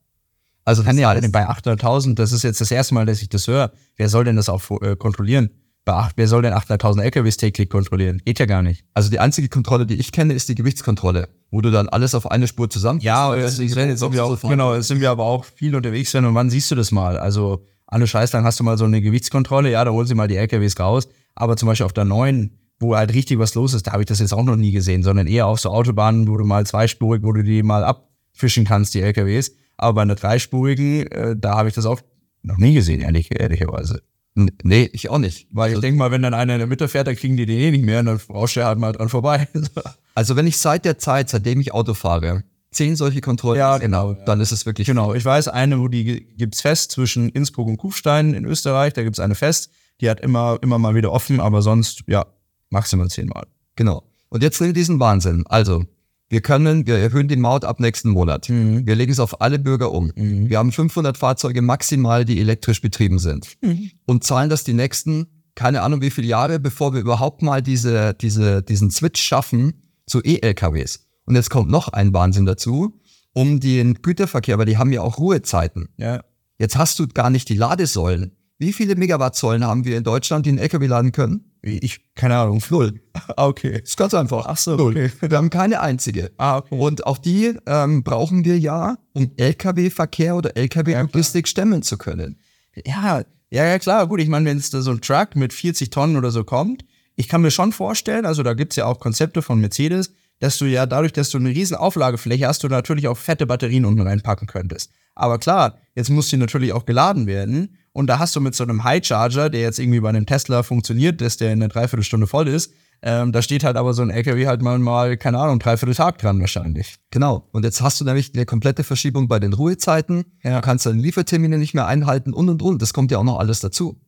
[0.63, 3.71] Also kann ja bei 800.000, das ist jetzt das erste Mal, dass ich das höre.
[3.97, 5.49] Wer soll denn das auch äh, kontrollieren?
[5.83, 8.21] Bei acht, wer soll denn 800.000 LKWs täglich kontrollieren?
[8.23, 8.85] Geht ja gar nicht.
[8.93, 12.29] Also die einzige Kontrolle, die ich kenne, ist die Gewichtskontrolle, wo du dann alles auf
[12.29, 12.99] eine Spur zusammen.
[12.99, 16.35] Ja, es, ich renne jetzt auch, genau, es sind wir aber auch viel unterwegs, und
[16.35, 17.17] wann siehst du das mal?
[17.17, 20.27] Also alle Scheiß, dann hast du mal so eine Gewichtskontrolle, ja, da holen sie mal
[20.27, 23.87] die LKWs raus, aber zum Beispiel auf der neuen wo halt richtig was los ist,
[23.87, 26.37] da habe ich das jetzt auch noch nie gesehen, sondern eher auf so Autobahnen, wo
[26.37, 29.53] du mal zweispurig, wo du die mal abfischen kannst, die LKWs.
[29.77, 32.01] Aber bei einer dreispurigen, äh, da habe ich das auch
[32.41, 34.01] noch nie gesehen, ehrlich, ehrlicherweise.
[34.33, 35.47] Nee, ich auch nicht.
[35.51, 37.45] Weil also, ich denke mal, wenn dann einer in der Mitte fährt, dann kriegen die
[37.45, 39.47] den eh nicht mehr und dann brauchst du halt mal dran vorbei.
[40.15, 44.13] also wenn ich seit der Zeit, seitdem ich Auto fahre, zehn solche Kontrollen, ja, genau,
[44.13, 44.87] dann ist es wirklich.
[44.87, 49.03] Genau, ich weiß eine, wo die gibt's fest zwischen Innsbruck und Kufstein in Österreich, da
[49.03, 52.25] gibt's eine fest, die hat immer, immer mal wieder offen, aber sonst, ja,
[52.69, 53.47] Maximal zehnmal.
[53.75, 54.03] Genau.
[54.29, 55.43] Und jetzt nimm diesen Wahnsinn.
[55.47, 55.83] Also,
[56.31, 58.47] wir können, wir erhöhen die Maut ab nächsten Monat.
[58.47, 58.87] Mhm.
[58.87, 60.13] Wir legen es auf alle Bürger um.
[60.15, 60.49] Mhm.
[60.49, 63.57] Wir haben 500 Fahrzeuge maximal, die elektrisch betrieben sind.
[63.61, 63.91] Mhm.
[64.05, 68.13] Und zahlen das die nächsten, keine Ahnung wie viele Jahre, bevor wir überhaupt mal diese,
[68.13, 71.05] diese, diesen Switch schaffen zu E-LKWs.
[71.25, 72.97] Und jetzt kommt noch ein Wahnsinn dazu,
[73.33, 75.89] um den Güterverkehr, weil die haben ja auch Ruhezeiten.
[75.97, 76.23] Ja.
[76.57, 78.37] Jetzt hast du gar nicht die Ladesäulen.
[78.57, 81.50] Wie viele Megawattsäulen haben wir in Deutschland, die einen LKW laden können?
[81.63, 82.99] Ich, keine Ahnung, null.
[83.37, 83.81] Ah, okay.
[83.83, 84.45] Ist ganz einfach.
[84.47, 84.91] Ach so, null.
[84.91, 85.11] Okay.
[85.29, 86.31] Wir haben keine einzige.
[86.37, 86.75] Ah, okay.
[86.75, 92.39] Und auch die ähm, brauchen wir ja, um Lkw-Verkehr oder Lkw-Logistik ja, stemmen zu können.
[92.85, 94.07] Ja, ja, ja, klar.
[94.07, 96.85] Gut, ich meine, wenn es da so ein Truck mit 40 Tonnen oder so kommt,
[97.15, 100.65] ich kann mir schon vorstellen, also da gibt's ja auch Konzepte von Mercedes, dass du
[100.65, 104.47] ja dadurch, dass du eine riesen Auflagefläche hast, du natürlich auch fette Batterien unten reinpacken
[104.47, 104.91] könntest.
[105.13, 107.77] Aber klar, jetzt muss die natürlich auch geladen werden.
[107.93, 110.63] Und da hast du mit so einem High Charger, der jetzt irgendwie bei einem Tesla
[110.63, 112.73] funktioniert, dass der in einer Dreiviertelstunde voll ist,
[113.03, 116.19] ähm, da steht halt aber so ein LKW halt mal, mal, keine Ahnung, dreiviertel Tag
[116.19, 116.97] dran wahrscheinlich.
[117.09, 117.47] Genau.
[117.51, 120.25] Und jetzt hast du nämlich eine komplette Verschiebung bei den Ruhezeiten.
[120.43, 120.57] Ja.
[120.57, 122.81] Du kannst deine Liefertermine nicht mehr einhalten und und und.
[122.81, 123.99] Das kommt ja auch noch alles dazu.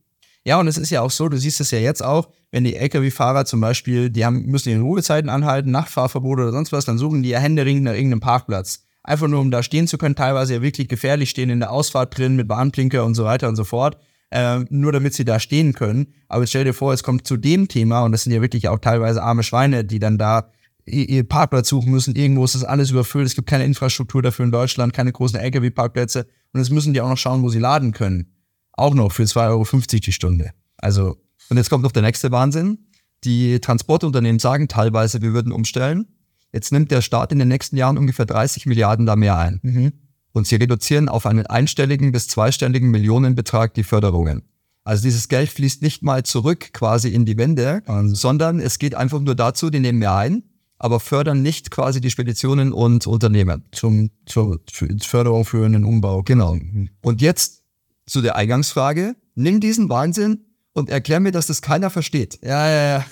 [0.44, 2.76] Ja, und es ist ja auch so, du siehst es ja jetzt auch, wenn die
[2.76, 7.22] Lkw-Fahrer zum Beispiel, die haben, müssen ihre Ruhezeiten anhalten, Nachtfahrverbote oder sonst was, dann suchen
[7.22, 10.62] die ja händeringend nach irgendeinem Parkplatz einfach nur um da stehen zu können, teilweise ja
[10.62, 13.98] wirklich gefährlich stehen in der Ausfahrt drin mit Warnblinker und so weiter und so fort.
[14.30, 16.08] Äh, nur damit sie da stehen können.
[16.26, 18.80] Aber stell dir vor, es kommt zu dem Thema, und das sind ja wirklich auch
[18.80, 20.50] teilweise arme Schweine, die dann da
[20.86, 22.16] ihr Parkplatz suchen müssen.
[22.16, 23.26] Irgendwo ist das alles überfüllt.
[23.26, 26.26] Es gibt keine Infrastruktur dafür in Deutschland, keine großen LKW-Parkplätze.
[26.52, 28.32] Und jetzt müssen die auch noch schauen, wo sie laden können.
[28.72, 30.50] Auch noch für 2,50 Euro die Stunde.
[30.78, 31.16] Also.
[31.50, 32.86] Und jetzt kommt noch der nächste Wahnsinn.
[33.22, 36.06] Die Transportunternehmen sagen teilweise, wir würden umstellen.
[36.54, 39.58] Jetzt nimmt der Staat in den nächsten Jahren ungefähr 30 Milliarden da mehr ein.
[39.62, 39.92] Mhm.
[40.30, 44.42] Und sie reduzieren auf einen einstelligen bis zweistelligen Millionenbetrag die Förderungen.
[44.84, 48.14] Also dieses Geld fließt nicht mal zurück quasi in die Wände, also.
[48.14, 50.44] sondern es geht einfach nur dazu, die nehmen mehr ein,
[50.78, 53.64] aber fördern nicht quasi die Speditionen und Unternehmen.
[53.72, 54.60] Zum, zur
[55.02, 56.22] Förderung für einen Umbau.
[56.22, 56.54] Genau.
[56.54, 56.90] Mhm.
[57.02, 57.64] Und jetzt
[58.06, 59.16] zu der Eingangsfrage.
[59.34, 62.38] Nimm diesen Wahnsinn und erklär mir, dass das keiner versteht.
[62.44, 63.06] Ja, ja, ja.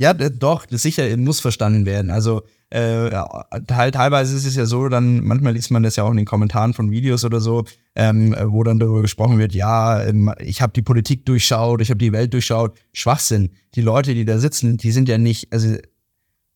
[0.00, 2.12] Ja, doch, sicher muss verstanden werden.
[2.12, 6.12] Also äh, halt, teilweise ist es ja so, dann manchmal liest man das ja auch
[6.12, 7.64] in den Kommentaren von Videos oder so,
[7.96, 11.98] ähm, wo dann darüber gesprochen wird, ja, ähm, ich habe die Politik durchschaut, ich habe
[11.98, 12.78] die Welt durchschaut.
[12.92, 13.50] Schwachsinn.
[13.74, 15.76] Die Leute, die da sitzen, die sind ja nicht, also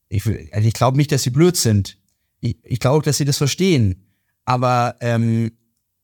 [0.09, 1.98] ich, also ich glaube nicht, dass sie blöd sind.
[2.40, 4.07] Ich, ich glaube, dass sie das verstehen.
[4.44, 5.50] Aber ähm,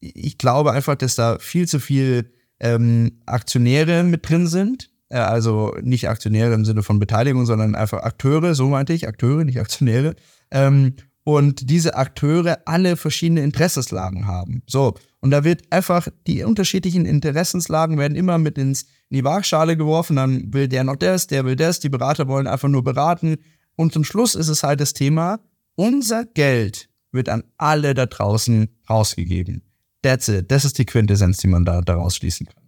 [0.00, 5.74] ich glaube einfach, dass da viel zu viel ähm, Aktionäre mit drin sind äh, also
[5.82, 10.14] nicht Aktionäre im Sinne von Beteiligung, sondern einfach Akteure, so meinte ich, Akteure, nicht Aktionäre.
[10.50, 10.94] Ähm,
[11.24, 14.62] und diese Akteure alle verschiedene Interessenslagen haben.
[14.66, 14.94] So.
[15.20, 20.16] Und da wird einfach, die unterschiedlichen Interessenslagen werden immer mit ins, in die Waagschale geworfen.
[20.16, 23.36] Dann will der noch das, der will das, die Berater wollen einfach nur beraten.
[23.76, 25.40] Und zum Schluss ist es halt das Thema,
[25.74, 29.62] unser Geld wird an alle da draußen rausgegeben.
[30.02, 30.50] That's it.
[30.50, 32.67] Das ist die Quintessenz, die man da daraus schließen kann.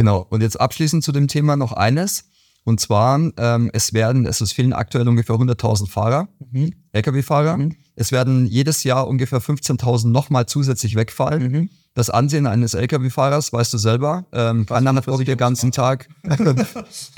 [0.00, 0.26] Genau.
[0.30, 2.24] Und jetzt abschließend zu dem Thema noch eines.
[2.64, 6.72] Und zwar, ähm, es werden, es fehlen aktuell ungefähr 100.000 Fahrer, mhm.
[6.92, 7.58] Lkw-Fahrer.
[7.58, 7.76] Mhm.
[7.96, 11.52] Es werden jedes Jahr ungefähr 15.000 nochmal zusätzlich wegfallen.
[11.52, 11.70] Mhm.
[11.92, 16.08] Das Ansehen eines Lkw-Fahrers, weißt du selber, ähm, keiner hat Bock den ganzen Tag,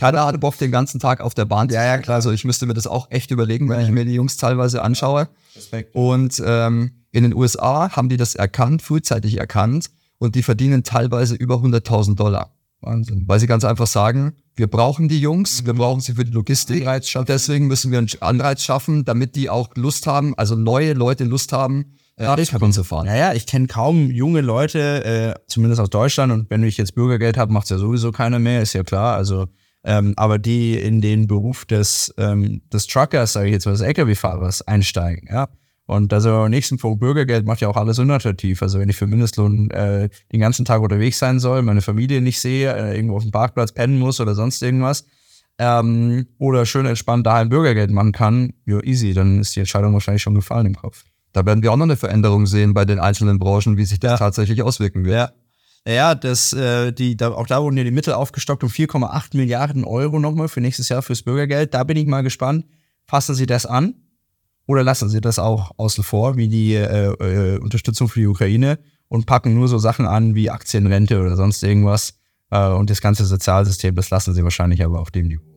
[0.00, 1.68] keiner hat Bock den ganzen Tag auf der Bahn.
[1.68, 2.16] Ja, ja, klar.
[2.16, 5.28] Also ich müsste mir das auch echt überlegen, wenn ich mir die Jungs teilweise anschaue.
[5.54, 5.94] Respekt.
[5.94, 11.36] Und ähm, in den USA haben die das erkannt, frühzeitig erkannt, und die verdienen teilweise
[11.36, 12.52] über 100.000 Dollar.
[12.82, 13.24] Wahnsinn.
[13.26, 16.86] Weil sie ganz einfach sagen, wir brauchen die Jungs, wir brauchen sie für die Logistik.
[17.26, 21.52] Deswegen müssen wir einen Anreiz schaffen, damit die auch Lust haben, also neue Leute Lust
[21.52, 23.06] haben, äh, Radkabinen zu fahren.
[23.06, 26.32] Naja, ich kenne kaum junge Leute, äh, zumindest aus Deutschland.
[26.32, 29.16] Und wenn ich jetzt Bürgergeld habe, macht es ja sowieso keiner mehr, ist ja klar.
[29.16, 29.46] Also,
[29.84, 33.80] ähm, aber die in den Beruf des, ähm, des Truckers, sage ich jetzt mal, des
[33.80, 35.48] LKW-Fahrers einsteigen, ja.
[35.92, 38.62] Und also nächsten Punkt, Bürgergeld macht ja auch alles unattraktiv.
[38.62, 42.40] Also wenn ich für Mindestlohn äh, den ganzen Tag unterwegs sein soll, meine Familie nicht
[42.40, 45.04] sehe, äh, irgendwo auf dem Parkplatz pennen muss oder sonst irgendwas,
[45.58, 50.22] ähm, oder schön entspannt daheim Bürgergeld machen kann, ja easy, dann ist die Entscheidung wahrscheinlich
[50.22, 51.04] schon gefallen im Kopf.
[51.32, 54.12] Da werden wir auch noch eine Veränderung sehen bei den einzelnen Branchen, wie sich das
[54.12, 54.16] ja.
[54.16, 55.14] tatsächlich auswirken wird.
[55.14, 55.32] Ja.
[55.84, 59.84] Ja, das, äh, die, da, auch da wurden ja die Mittel aufgestockt um 4,8 Milliarden
[59.84, 61.74] Euro nochmal für nächstes Jahr fürs Bürgergeld.
[61.74, 62.66] Da bin ich mal gespannt.
[63.04, 63.94] Fassen Sie das an?
[64.66, 68.78] Oder lassen sie das auch außen vor, wie die äh, äh, Unterstützung für die Ukraine
[69.08, 72.14] und packen nur so Sachen an wie Aktienrente oder sonst irgendwas.
[72.50, 75.51] Äh, und das ganze Sozialsystem, das lassen sie wahrscheinlich aber auf dem Niveau.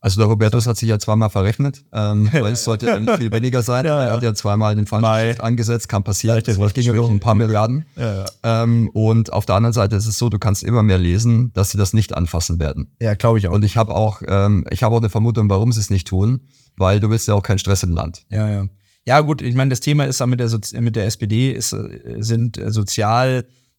[0.00, 3.62] Also der Robertus hat sich ja zweimal verrechnet, ähm, weil es sollte dann viel weniger
[3.62, 3.86] sein.
[3.86, 4.08] Ja, ja.
[4.08, 5.04] Er hat ja zweimal den Fall
[5.40, 6.42] angesetzt, kann passieren.
[6.44, 7.86] Das ging ja ein paar Milliarden.
[7.96, 11.52] Ja, ähm, und auf der anderen Seite ist es so, du kannst immer mehr lesen,
[11.54, 12.94] dass sie das nicht anfassen werden.
[13.00, 13.52] Ja, glaube ich auch.
[13.52, 16.40] Und ich habe auch, ähm, ich habe auch eine Vermutung, warum sie es nicht tun
[16.76, 18.24] weil du willst ja auch keinen Stress im Land.
[18.30, 18.68] Ja, ja.
[19.08, 21.70] Ja, gut, ich meine, das Thema ist mit der, mit der SPD, ist,
[22.18, 22.60] sind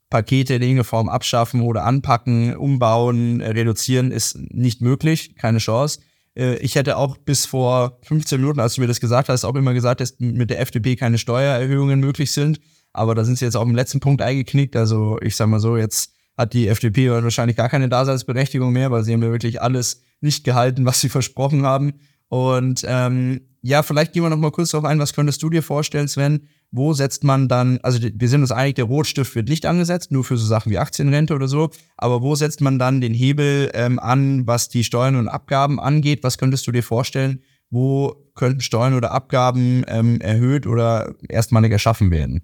[0.10, 6.00] Sozialpakete in irgendeiner Form abschaffen oder anpacken, umbauen, reduzieren, ist nicht möglich, keine Chance.
[6.36, 9.56] Äh, ich hätte auch bis vor 15 Minuten, als du mir das gesagt hast, auch
[9.56, 12.60] immer gesagt, dass mit der FDP keine Steuererhöhungen möglich sind.
[12.94, 14.76] Aber da sind sie jetzt auch im letzten Punkt eingeknickt.
[14.76, 19.04] Also ich sag mal so, jetzt hat die FDP wahrscheinlich gar keine Daseinsberechtigung mehr, weil
[19.04, 22.00] sie haben ja wirklich alles nicht gehalten, was sie versprochen haben.
[22.30, 25.64] Und ähm, ja, vielleicht gehen wir noch mal kurz darauf ein, was könntest du dir
[25.64, 26.48] vorstellen, Sven?
[26.72, 30.26] Wo setzt man dann, also wir sind uns einig, der Rotstift wird nicht angesetzt, nur
[30.26, 34.00] für so Sachen wie Aktienrente oder so, aber wo setzt man dann den Hebel ähm,
[34.00, 36.24] an, was die Steuern und Abgaben angeht?
[36.24, 37.42] Was könntest du dir vorstellen?
[37.70, 42.42] Wo könnten Steuern oder Abgaben ähm, erhöht oder erstmalig erschaffen werden?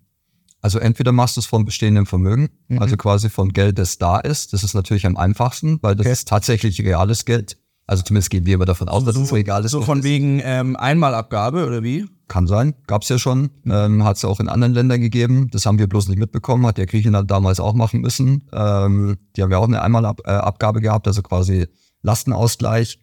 [0.62, 2.80] Also entweder machst du es von bestehendem Vermögen, mhm.
[2.80, 4.54] also quasi von Geld, das da ist.
[4.54, 6.14] Das ist natürlich am einfachsten, weil das okay.
[6.14, 7.58] ist tatsächlich reales Geld.
[7.94, 9.70] Also zumindest gehen wir aber davon aus, dass es so egal ist.
[9.70, 12.08] So von wegen ähm, Einmalabgabe oder wie?
[12.28, 15.50] Kann sein, gab's ja schon, ähm, hat es ja auch in anderen Ländern gegeben.
[15.52, 18.50] Das haben wir bloß nicht mitbekommen, hat der Griechenland damals auch machen müssen.
[18.52, 21.68] Ähm, die haben ja auch eine Einmalabgabe gehabt, also quasi
[22.02, 22.98] Lastenausgleich.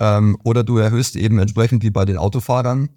[0.00, 2.88] Ähm, oder du erhöhst eben entsprechend wie bei den Autofahrern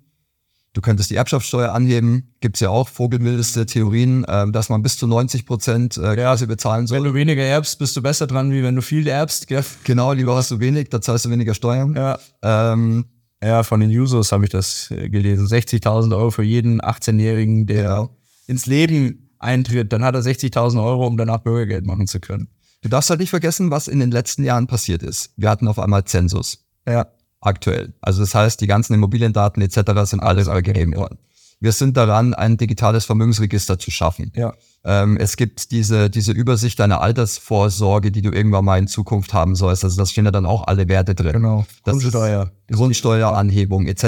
[0.76, 2.34] Du könntest die Erbschaftssteuer anheben.
[2.42, 6.86] Gibt's ja auch vogelwildeste Theorien, äh, dass man bis zu 90 Prozent äh, quasi bezahlen
[6.86, 6.98] soll.
[6.98, 9.48] Wenn du weniger erbst, bist du besser dran, wie wenn du viel erbst.
[9.48, 9.64] Gell?
[9.86, 11.96] Genau, lieber hast du wenig, da zahlst du weniger Steuern.
[11.96, 13.06] Ja, ähm,
[13.42, 15.48] ja von den Users habe ich das äh, gelesen.
[15.48, 18.18] 60.000 Euro für jeden 18-Jährigen, der genau.
[18.46, 19.94] ins Leben eintritt.
[19.94, 22.50] Dann hat er 60.000 Euro, um danach Bürgergeld machen zu können.
[22.82, 25.32] Du darfst halt nicht vergessen, was in den letzten Jahren passiert ist.
[25.38, 26.66] Wir hatten auf einmal Zensus.
[26.86, 27.08] Ja
[27.46, 27.94] aktuell.
[28.02, 29.80] Also das heißt, die ganzen Immobiliendaten etc.
[30.04, 31.18] sind alles gegeben worden.
[31.60, 34.32] Wir sind daran, ein digitales Vermögensregister zu schaffen.
[34.36, 34.54] Ja.
[34.84, 39.56] Ähm, es gibt diese, diese Übersicht deiner Altersvorsorge, die du irgendwann mal in Zukunft haben
[39.56, 39.84] sollst.
[39.84, 41.34] Also das stehen ja dann auch alle Werte drin.
[41.34, 41.66] Genau.
[41.84, 42.52] Grundsteuer.
[42.72, 44.04] Grundsteueranhebung etc.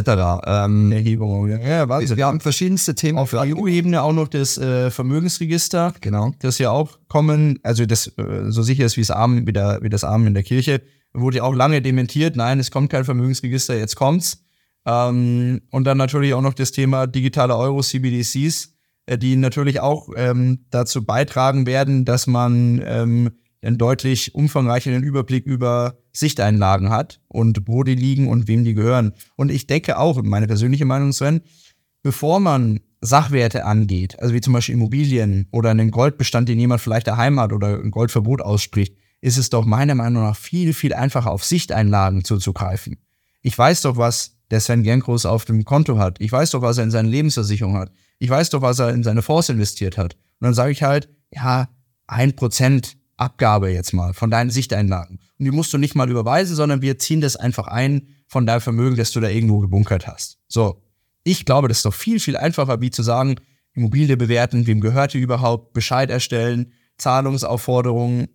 [0.45, 1.57] Ähm, Erhebung, ja.
[1.57, 3.17] ja wir, wir haben verschiedenste Themen.
[3.17, 5.93] Auf EU-Ebene auch noch das äh, Vermögensregister.
[6.01, 6.33] Genau.
[6.39, 9.79] Das ja auch kommen, also das äh, so sicher ist wie das Arm, wie, der,
[9.81, 10.81] wie das Arm in der Kirche
[11.13, 14.43] wurde ja auch lange dementiert, nein, es kommt kein Vermögensregister, jetzt kommt's.
[14.85, 18.73] Ähm, und dann natürlich auch noch das Thema digitale Euro, CBDCs,
[19.05, 23.31] äh, die natürlich auch ähm, dazu beitragen werden, dass man ähm,
[23.61, 29.13] einen deutlich umfangreicheren Überblick über Sichteinlagen hat und wo die liegen und wem die gehören.
[29.35, 31.41] Und ich denke auch, meine persönliche Meinung, Sven,
[32.01, 37.07] bevor man Sachwerte angeht, also wie zum Beispiel Immobilien oder einen Goldbestand, den jemand vielleicht
[37.07, 41.31] daheim hat oder ein Goldverbot ausspricht, ist es doch meiner Meinung nach viel, viel einfacher,
[41.31, 42.97] auf Sichteinlagen zuzugreifen.
[43.41, 46.19] Ich weiß doch, was der Sven Genkros auf dem Konto hat.
[46.19, 47.91] Ich weiß doch, was er in seine Lebensversicherung hat.
[48.19, 50.15] Ich weiß doch, was er in seine Fonds investiert hat.
[50.15, 51.69] Und dann sage ich halt, ja,
[52.07, 55.19] ein Prozent Abgabe jetzt mal von deinen Sichteinlagen.
[55.39, 58.61] Und die musst du nicht mal überweisen, sondern wir ziehen das einfach ein von deinem
[58.61, 60.37] Vermögen, das du da irgendwo gebunkert hast.
[60.47, 60.83] So.
[61.23, 63.35] Ich glaube, das ist doch viel, viel einfacher, wie zu sagen,
[63.73, 68.29] Immobilie bewerten, wem gehört die überhaupt, Bescheid erstellen, Zahlungsaufforderungen,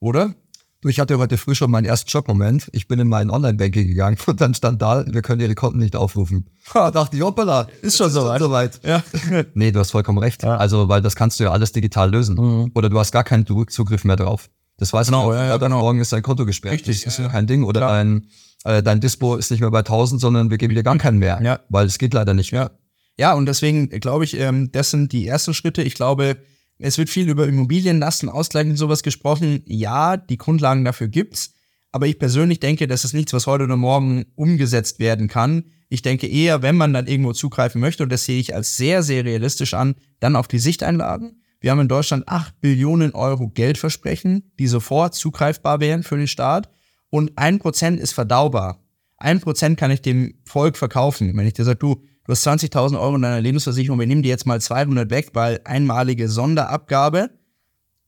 [0.00, 0.34] oder?
[0.80, 2.68] Du, ich hatte heute früh schon meinen ersten Schockmoment.
[2.70, 5.96] Ich bin in meinen Online-Banking gegangen und dann stand da, wir können Ihre Konten nicht
[5.96, 6.50] aufrufen.
[6.74, 8.40] Ha, dachte ich, hoppala, ist schon soweit.
[8.40, 8.80] soweit.
[8.84, 9.02] Ja.
[9.54, 10.42] nee, du hast vollkommen recht.
[10.42, 10.58] Ja.
[10.58, 12.36] Also, weil das kannst du ja alles digital lösen.
[12.36, 12.72] Mhm.
[12.74, 14.50] Oder du hast gar keinen Zugriff mehr drauf.
[14.76, 15.80] Das weiß genau, ja, ja, genau.
[15.80, 16.74] Morgen ist dein Konto gesperrt.
[16.74, 17.04] Richtig.
[17.04, 17.64] Das ist ja kein Ding.
[17.64, 18.28] Oder dein,
[18.64, 21.40] äh, dein Dispo ist nicht mehr bei 1000, sondern wir geben dir gar keinen mehr.
[21.42, 21.60] Ja.
[21.70, 22.70] Weil es geht leider nicht mehr.
[23.18, 25.82] Ja, und deswegen glaube ich, ähm, das sind die ersten Schritte.
[25.82, 26.36] Ich glaube,
[26.78, 29.62] es wird viel über Immobilienlasten, Ausgleich und sowas gesprochen.
[29.66, 31.54] Ja, die Grundlagen dafür gibt's.
[31.90, 35.64] Aber ich persönlich denke, das ist nichts, was heute oder morgen umgesetzt werden kann.
[35.88, 39.02] Ich denke eher, wenn man dann irgendwo zugreifen möchte, und das sehe ich als sehr,
[39.02, 41.42] sehr realistisch an, dann auf die Sichteinlagen.
[41.60, 46.68] Wir haben in Deutschland 8 Billionen Euro Geldversprechen, die sofort zugreifbar wären für den Staat.
[47.10, 48.84] Und ein Prozent ist verdaubar.
[49.16, 51.36] Ein Prozent kann ich dem Volk verkaufen.
[51.36, 54.28] Wenn ich dir sage, du, du hast 20.000 Euro in deiner Lebensversicherung, wir nehmen dir
[54.28, 57.30] jetzt mal 200 weg, weil einmalige Sonderabgabe.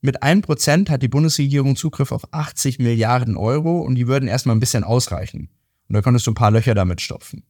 [0.01, 4.59] Mit 1% hat die Bundesregierung Zugriff auf 80 Milliarden Euro und die würden erstmal ein
[4.59, 5.49] bisschen ausreichen.
[5.89, 7.43] Und da könntest du ein paar Löcher damit stopfen.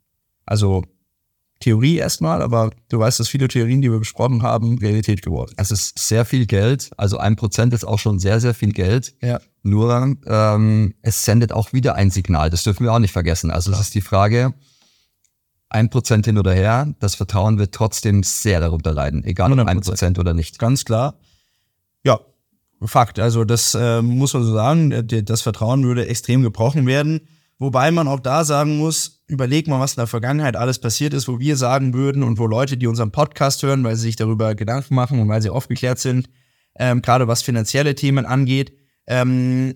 [0.46, 0.84] Also
[1.60, 5.54] Theorie erstmal, aber du weißt, dass viele Theorien, die wir besprochen haben, Realität geworden.
[5.58, 9.14] Es ist sehr viel Geld, also ein Prozent ist auch schon sehr, sehr viel Geld.
[9.22, 9.40] Ja.
[9.62, 13.52] Nur ähm, es sendet auch wieder ein Signal, das dürfen wir auch nicht vergessen.
[13.52, 14.54] Also es ist die Frage,
[15.72, 19.80] ein Prozent hin oder her, das Vertrauen wird trotzdem sehr darunter leiden, egal ob ein
[19.80, 20.60] Prozent oder nicht.
[20.60, 21.16] Ganz klar.
[22.04, 22.20] Ja,
[22.84, 23.20] Fakt.
[23.20, 27.22] Also das äh, muss man so sagen, das Vertrauen würde extrem gebrochen werden.
[27.60, 31.28] Wobei man auch da sagen muss, überleg mal, was in der Vergangenheit alles passiert ist,
[31.28, 34.56] wo wir sagen würden und wo Leute, die unseren Podcast hören, weil sie sich darüber
[34.56, 36.28] Gedanken machen und weil sie aufgeklärt sind,
[36.76, 38.74] ähm, gerade was finanzielle Themen angeht,
[39.06, 39.76] ähm,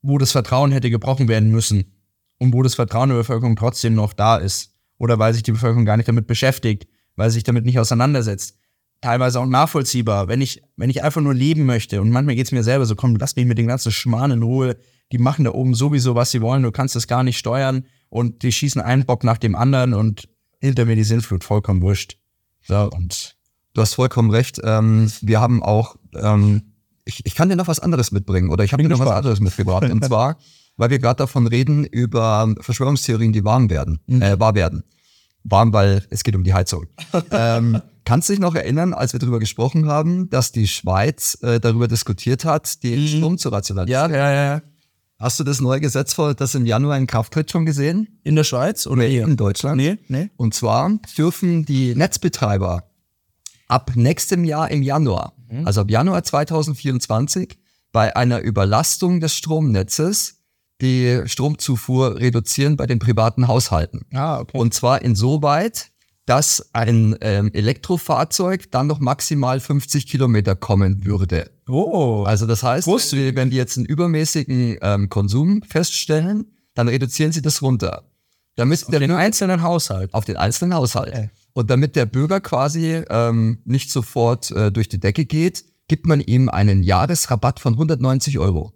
[0.00, 1.92] wo das Vertrauen hätte gebrochen werden müssen
[2.38, 5.84] und wo das Vertrauen der Bevölkerung trotzdem noch da ist oder weil sich die Bevölkerung
[5.84, 6.86] gar nicht damit beschäftigt,
[7.16, 8.56] weil sie sich damit nicht auseinandersetzt.
[9.00, 10.28] Teilweise auch nachvollziehbar.
[10.28, 12.96] Wenn ich, wenn ich einfach nur leben möchte und manchmal geht es mir selber so,
[12.96, 14.76] komm, lass mich mit den ganzen Schmarrn in Ruhe,
[15.12, 18.42] die machen da oben sowieso, was sie wollen, du kannst das gar nicht steuern und
[18.42, 20.28] die schießen einen Bock nach dem anderen und
[20.60, 22.18] hinter mir die Sintflut, vollkommen wurscht.
[22.62, 23.36] So, und
[23.74, 24.60] du hast vollkommen recht.
[24.64, 26.72] Ähm, wir haben auch, ähm,
[27.04, 29.40] ich, ich kann dir noch was anderes mitbringen oder ich habe dir noch was anderes
[29.40, 29.88] mitgebracht.
[29.88, 30.38] und zwar,
[30.76, 34.22] weil wir gerade davon reden, über Verschwörungstheorien, die warm werden, mhm.
[34.22, 34.84] äh, wahr werden.
[35.44, 36.86] Warm, weil es geht um die Heizung.
[37.30, 41.60] ähm, kannst du dich noch erinnern, als wir darüber gesprochen haben, dass die Schweiz äh,
[41.60, 43.06] darüber diskutiert hat, den mhm.
[43.06, 44.10] Strom zu rationalisieren?
[44.12, 44.62] Ja, ja, ja.
[45.18, 48.20] Hast du das neue Gesetz, das im Januar in Kraft tritt, schon gesehen?
[48.22, 49.78] In der Schweiz oder nee, in Deutschland?
[49.78, 50.28] Nee, nee.
[50.36, 52.90] Und zwar dürfen die Netzbetreiber
[53.66, 55.66] ab nächstem Jahr im Januar, mhm.
[55.66, 57.58] also ab Januar 2024,
[57.92, 60.35] bei einer Überlastung des Stromnetzes
[60.80, 64.06] die Stromzufuhr reduzieren bei den privaten Haushalten.
[64.12, 64.58] Ah, okay.
[64.58, 65.90] Und zwar insoweit,
[66.26, 71.50] dass ein ähm, Elektrofahrzeug dann noch maximal 50 Kilometer kommen würde.
[71.68, 72.24] Oh.
[72.26, 73.34] Also das heißt, Wusste.
[73.36, 78.10] wenn die jetzt einen übermäßigen ähm, Konsum feststellen, dann reduzieren sie das runter.
[78.56, 80.12] Damit auf der den einzelnen Haushalt.
[80.14, 81.12] Auf den einzelnen Haushalt.
[81.12, 81.30] Okay.
[81.52, 86.20] Und damit der Bürger quasi ähm, nicht sofort äh, durch die Decke geht, gibt man
[86.20, 88.72] ihm einen Jahresrabatt von 190 Euro.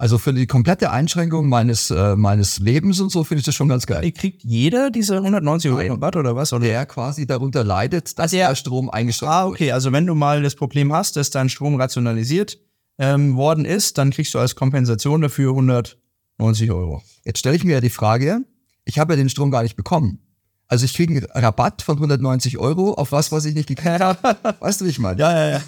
[0.00, 3.68] Also für die komplette Einschränkung meines, äh, meines Lebens und so finde ich das schon
[3.68, 4.10] ganz geil.
[4.12, 6.54] Kriegt jeder diese 190 Euro Rabatt oder was?
[6.54, 6.64] Oder?
[6.64, 9.72] Der quasi darunter leidet, dass also der Strom eingeschränkt Ah, okay.
[9.72, 12.58] Also wenn du mal das Problem hast, dass dein Strom rationalisiert
[12.96, 17.02] ähm, worden ist, dann kriegst du als Kompensation dafür 190 Euro.
[17.26, 18.40] Jetzt stelle ich mir ja die Frage,
[18.86, 20.20] ich habe ja den Strom gar nicht bekommen.
[20.66, 24.38] Also ich kriege einen Rabatt von 190 Euro auf was, was ich nicht gekriegt habe.
[24.60, 25.20] Weißt du, wie ich meine?
[25.20, 25.60] Ja, ja, ja.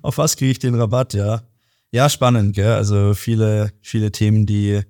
[0.00, 1.42] Auf was kriege ich den Rabatt, ja.
[1.92, 2.72] Ja, spannend, gell?
[2.72, 4.82] Also viele, viele Themen, die,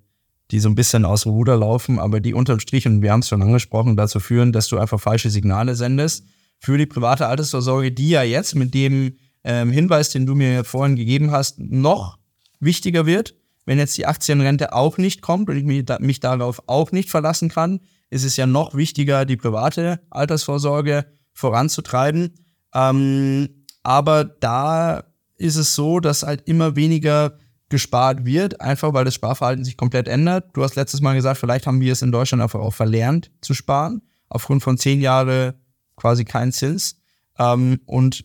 [0.51, 3.21] die so ein bisschen aus dem Ruder laufen, aber die unterm Strich, und wir haben
[3.21, 6.25] es schon angesprochen, dazu führen, dass du einfach falsche Signale sendest
[6.59, 10.97] für die private Altersvorsorge, die ja jetzt mit dem ähm, Hinweis, den du mir vorhin
[10.97, 12.19] gegeben hast, noch
[12.61, 13.35] wichtiger wird.
[13.67, 17.49] Wenn jetzt die Aktienrente auch nicht kommt und ich mich, mich darauf auch nicht verlassen
[17.49, 17.81] kann,
[18.11, 22.35] ist es ja noch wichtiger, die private Altersvorsorge voranzutreiben.
[22.75, 25.05] Ähm, aber da
[25.37, 30.09] ist es so, dass halt immer weniger gespart wird, einfach weil das Sparverhalten sich komplett
[30.09, 30.51] ändert.
[30.55, 33.55] Du hast letztes Mal gesagt, vielleicht haben wir es in Deutschland einfach auch verlernt zu
[33.55, 35.55] sparen, aufgrund von zehn Jahren
[35.97, 37.01] quasi kein Zins.
[37.39, 38.25] Ähm, und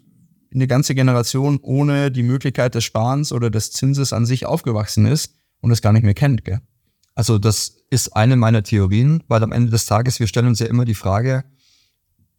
[0.54, 5.36] eine ganze Generation ohne die Möglichkeit des Sparens oder des Zinses an sich aufgewachsen ist
[5.62, 6.44] und es gar nicht mehr kennt.
[6.44, 6.60] Gell?
[7.16, 10.68] Also das ist eine meiner Theorien, weil am Ende des Tages, wir stellen uns ja
[10.68, 11.44] immer die Frage,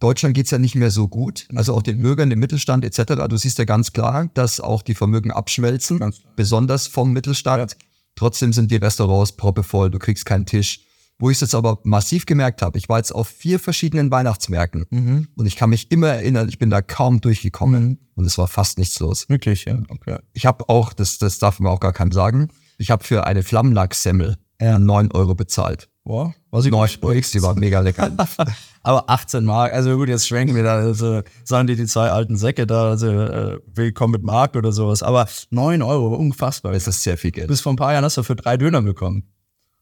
[0.03, 1.47] Deutschland geht's ja nicht mehr so gut.
[1.55, 3.29] Also auch den Bürgern, dem Mittelstand etc.
[3.29, 7.73] Du siehst ja ganz klar, dass auch die Vermögen abschmelzen, besonders vom Mittelstand.
[7.73, 7.79] Ja.
[8.17, 10.81] Trotzdem sind die Restaurants proppevoll, du kriegst keinen Tisch.
[11.21, 14.87] Wo ich es jetzt aber massiv gemerkt habe, ich war jetzt auf vier verschiedenen Weihnachtsmärkten
[14.91, 15.29] mhm.
[15.37, 17.99] und ich kann mich immer erinnern, ich bin da kaum durchgekommen mhm.
[18.17, 19.29] und es war fast nichts los.
[19.29, 19.79] Wirklich, ja.
[19.89, 20.19] Okay.
[20.33, 23.45] Ich habe auch, das, das darf man auch gar keinem sagen, Ich habe für eine
[23.45, 24.81] Flammlachssemmel ja.
[24.81, 25.91] 9 Euro bezahlt.
[26.03, 28.11] Boah, was ich 9 Euro, die war mega lecker.
[28.83, 32.37] Aber 18 Mark, also gut, jetzt schwenken wir da, also sagen die die zwei alten
[32.37, 35.03] Säcke da, also äh, willkommen mit Mark oder sowas.
[35.03, 36.73] Aber 9 Euro, unfassbar.
[36.73, 37.49] Das ist sehr viel Geld.
[37.49, 39.33] Bis vor ein paar Jahren hast du für drei Döner bekommen.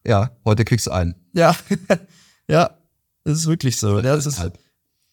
[0.06, 1.16] Ja, heute kriegst du einen.
[1.34, 1.56] Ja,
[2.48, 2.70] ja,
[3.24, 4.00] das ist wirklich so.
[4.00, 4.56] Das ist, halt.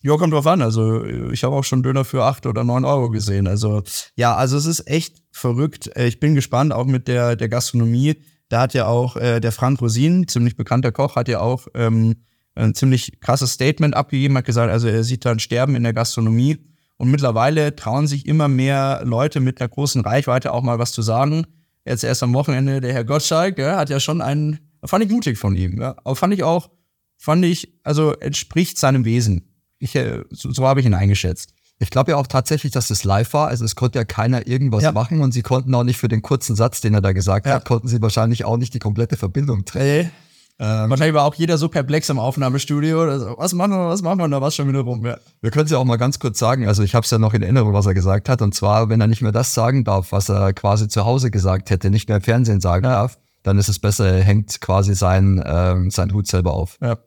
[0.04, 0.62] Ja, kommt drauf an.
[0.62, 3.48] Also ich habe auch schon Döner für acht oder neun Euro gesehen.
[3.48, 3.82] Also
[4.16, 5.90] ja, also es ist echt verrückt.
[5.96, 8.16] Äh, ich bin gespannt, auch mit der, der Gastronomie.
[8.50, 12.16] Da hat ja auch äh, der Frank Rosin, ziemlich bekannter Koch, hat ja auch ähm,
[12.56, 15.94] ein ziemlich krasses Statement abgegeben, hat gesagt, also er sieht da ein Sterben in der
[15.94, 16.58] Gastronomie.
[16.98, 21.04] Und mittlerweile trauen sich immer mehr Leute mit einer großen Reichweite auch mal was zu
[21.04, 21.46] sagen.
[21.86, 25.38] Jetzt erst am Wochenende der Herr Gottschalk, ja, hat ja schon einen, fand ich mutig
[25.38, 25.96] von ihm, ja.
[26.04, 26.70] Aber fand ich auch,
[27.18, 29.54] fand ich, also entspricht seinem Wesen.
[29.80, 31.54] Ich, äh, so, so habe ich ihn eingeschätzt.
[31.80, 33.48] Ich glaube ja auch tatsächlich, dass es live war.
[33.50, 34.92] Also es konnte ja keiner irgendwas ja.
[34.92, 37.54] machen und sie konnten auch nicht für den kurzen Satz, den er da gesagt ja.
[37.54, 40.12] hat, konnten sie wahrscheinlich auch nicht die komplette Verbindung trennen.
[40.60, 43.02] Ähm, Wahrscheinlich war auch jeder so perplex im Aufnahmestudio.
[43.02, 44.28] Also, was machen wir, was machen wir?
[44.28, 45.06] Da war schon wieder rum.
[45.06, 45.18] Ja.
[45.42, 46.68] Wir können es ja auch mal ganz kurz sagen.
[46.68, 48.42] Also ich habe es ja noch in Erinnerung, was er gesagt hat.
[48.42, 51.70] Und zwar, wenn er nicht mehr das sagen darf, was er quasi zu Hause gesagt
[51.70, 55.44] hätte, nicht mehr im Fernsehen sagen darf, dann ist es besser, er hängt quasi sein,
[55.46, 56.78] ähm, sein Hut selber auf.
[56.82, 56.98] Ja.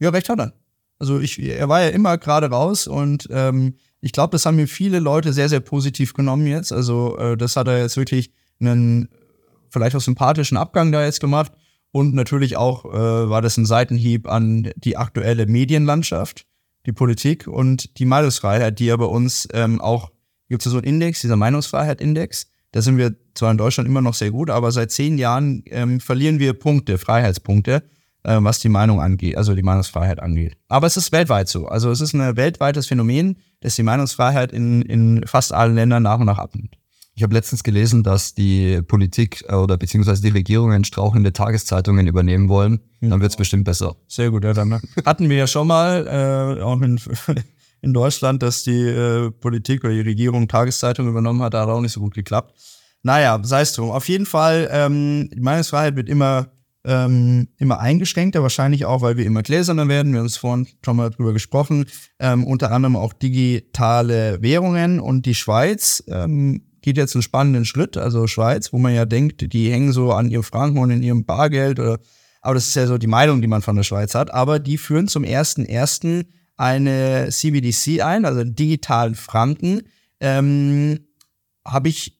[0.00, 0.52] ja, recht hat er.
[0.98, 4.68] Also ich, er war ja immer gerade raus und ähm, ich glaube, das haben mir
[4.68, 6.72] viele Leute sehr, sehr positiv genommen jetzt.
[6.72, 8.30] Also äh, das hat er jetzt wirklich
[8.60, 9.08] einen
[9.70, 11.52] vielleicht auch sympathischen Abgang da jetzt gemacht.
[11.90, 16.46] Und natürlich auch äh, war das ein Seitenhieb an die aktuelle Medienlandschaft,
[16.86, 20.10] die Politik und die Meinungsfreiheit, die ja bei uns ähm, auch,
[20.48, 22.50] gibt es ja so einen Index, dieser Meinungsfreiheit-Index.
[22.72, 26.00] Da sind wir zwar in Deutschland immer noch sehr gut, aber seit zehn Jahren ähm,
[26.00, 27.82] verlieren wir Punkte, Freiheitspunkte
[28.28, 30.56] äh, was die Meinung angeht, also die Meinungsfreiheit angeht.
[30.68, 31.66] Aber es ist weltweit so.
[31.66, 36.20] Also es ist ein weltweites Phänomen, dass die Meinungsfreiheit in, in fast allen Ländern nach
[36.20, 36.76] und nach abnimmt.
[37.14, 42.48] Ich habe letztens gelesen, dass die Politik äh, oder beziehungsweise die Regierungen strauchelnde Tageszeitungen übernehmen
[42.48, 42.80] wollen.
[43.00, 43.96] Dann wird es bestimmt besser.
[44.06, 47.00] Sehr gut, ja, dann hatten wir ja schon mal, äh, auch in,
[47.80, 51.80] in Deutschland, dass die äh, Politik oder die Regierung Tageszeitungen übernommen hat, da hat auch
[51.80, 52.54] nicht so gut geklappt.
[53.02, 53.90] Naja, sei es drum.
[53.90, 56.48] Auf jeden Fall, ähm, die Meinungsfreiheit wird immer
[56.88, 60.12] ähm, immer eingeschränkter, wahrscheinlich auch, weil wir immer gläserner werden.
[60.12, 61.84] Wir haben es vorhin schon mal drüber gesprochen.
[62.18, 67.98] Ähm, unter anderem auch digitale Währungen und die Schweiz ähm, geht jetzt einen spannenden Schritt.
[67.98, 71.26] Also Schweiz, wo man ja denkt, die hängen so an ihrem Franken und in ihrem
[71.26, 71.98] Bargeld oder
[72.40, 74.32] aber das ist ja so die Meinung, die man von der Schweiz hat.
[74.32, 76.24] Aber die führen zum ersten ersten
[76.56, 79.82] eine CBDC ein, also digitalen Franken.
[80.20, 81.00] Ähm,
[81.66, 82.18] Habe ich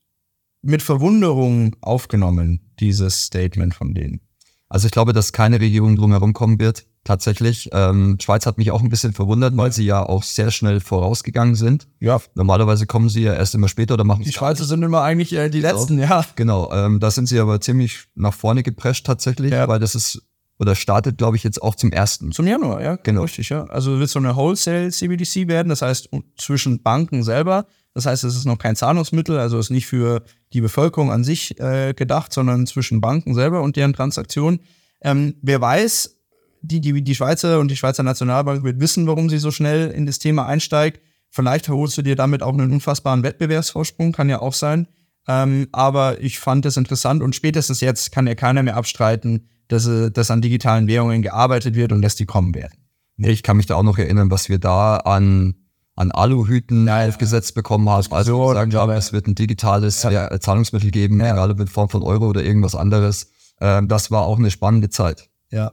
[0.61, 4.28] mit Verwunderung aufgenommen, dieses Statement von denen.
[4.69, 6.87] Also ich glaube, dass keine Regierung drumherum kommen wird.
[7.05, 7.71] Tatsächlich.
[7.73, 11.55] Ähm, Schweiz hat mich auch ein bisschen verwundert, weil sie ja auch sehr schnell vorausgegangen
[11.55, 11.89] sind.
[12.01, 12.21] Ja.
[12.35, 15.49] Normalerweise kommen sie ja erst immer später oder machen Die Schweizer sind immer eigentlich äh,
[15.49, 16.09] die Letzten, genau.
[16.09, 16.25] ja.
[16.37, 16.71] Genau.
[16.71, 19.69] Ähm, da sind sie aber ziemlich nach vorne geprescht tatsächlich, ja.
[19.69, 20.23] weil das ist
[20.59, 22.33] oder startet, glaube ich, jetzt auch zum ersten.
[22.33, 22.97] Zum Januar, ja.
[22.97, 23.23] Genau.
[23.23, 23.65] Richtig, ja.
[23.67, 27.67] Also wird so eine Wholesale CBDC werden, das heißt zwischen Banken selber.
[27.95, 30.23] Das heißt, es ist noch kein Zahlungsmittel, also ist nicht für
[30.53, 34.61] die Bevölkerung an sich äh, gedacht, sondern zwischen Banken selber und deren Transaktionen.
[35.01, 36.17] Ähm, wer weiß,
[36.61, 40.07] die, die, die Schweizer und die Schweizer Nationalbank wird wissen, warum sie so schnell in
[40.07, 41.01] das Thema einsteigt.
[41.31, 44.89] Vielleicht holst du dir damit auch einen unfassbaren Wettbewerbsvorsprung, kann ja auch sein.
[45.27, 49.87] Ähm, aber ich fand es interessant und spätestens jetzt kann ja keiner mehr abstreiten, dass,
[49.87, 52.73] äh, dass an digitalen Währungen gearbeitet wird und dass die kommen werden.
[53.19, 55.57] Ich kann mich da auch noch erinnern, was wir da an,
[55.99, 58.07] an Aluhüten ja, aufgesetzt bekommen haben.
[58.13, 60.39] Also so, sagen haben, es wird ein digitales ja.
[60.39, 61.33] Zahlungsmittel geben, ja.
[61.33, 63.31] egal ob in Form von Euro oder irgendwas anderes.
[63.61, 65.29] Ähm, das war auch eine spannende Zeit.
[65.51, 65.73] Ja.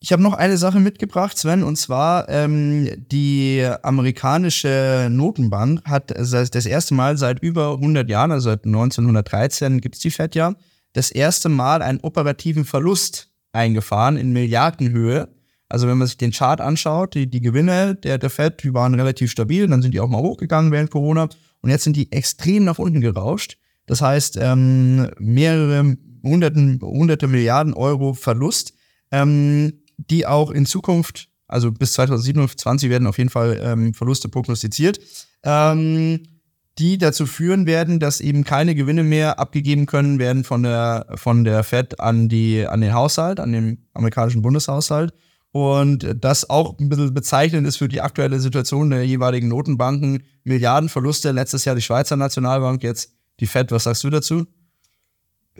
[0.00, 6.66] Ich habe noch eine Sache mitgebracht, Sven, und zwar ähm, die amerikanische Notenbank hat das
[6.66, 10.54] erste Mal seit über 100 Jahren, also seit 1913 gibt es die FED ja,
[10.92, 15.28] das erste Mal einen operativen Verlust eingefahren in Milliardenhöhe.
[15.68, 18.94] Also wenn man sich den Chart anschaut, die, die Gewinne der, der Fed, die waren
[18.94, 21.28] relativ stabil, dann sind die auch mal hochgegangen während Corona
[21.60, 23.58] und jetzt sind die extrem nach unten gerauscht.
[23.86, 28.74] Das heißt, ähm, mehrere hunderten, hunderte Milliarden Euro Verlust,
[29.10, 35.00] ähm, die auch in Zukunft, also bis 2027 werden auf jeden Fall ähm, Verluste prognostiziert.
[35.42, 36.20] Ähm,
[36.78, 41.42] die dazu führen werden, dass eben keine Gewinne mehr abgegeben können werden von der, von
[41.42, 45.12] der Fed an, die, an den Haushalt, an den amerikanischen Bundeshaushalt.
[45.58, 50.22] Und das auch ein bisschen bezeichnend ist für die aktuelle Situation der jeweiligen Notenbanken.
[50.44, 53.72] Milliardenverluste, letztes Jahr die Schweizer Nationalbank, jetzt die Fed.
[53.72, 54.46] Was sagst du dazu?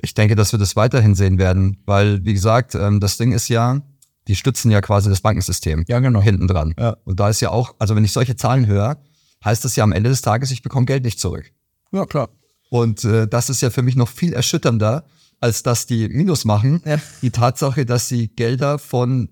[0.00, 3.48] Ich denke, dass wir das weiterhin sehen werden, weil, wie gesagt, ähm, das Ding ist
[3.48, 3.82] ja,
[4.28, 5.84] die stützen ja quasi das Bankensystem.
[5.88, 6.22] Ja, genau.
[6.22, 6.74] Hinten dran.
[6.78, 6.96] Ja.
[7.04, 8.98] Und da ist ja auch, also wenn ich solche Zahlen höre,
[9.44, 11.50] heißt das ja am Ende des Tages, ich bekomme Geld nicht zurück.
[11.90, 12.28] Ja, klar.
[12.70, 15.04] Und äh, das ist ja für mich noch viel erschütternder,
[15.40, 17.00] als dass die Minus machen, Ja.
[17.22, 19.30] die Tatsache, dass sie Gelder von,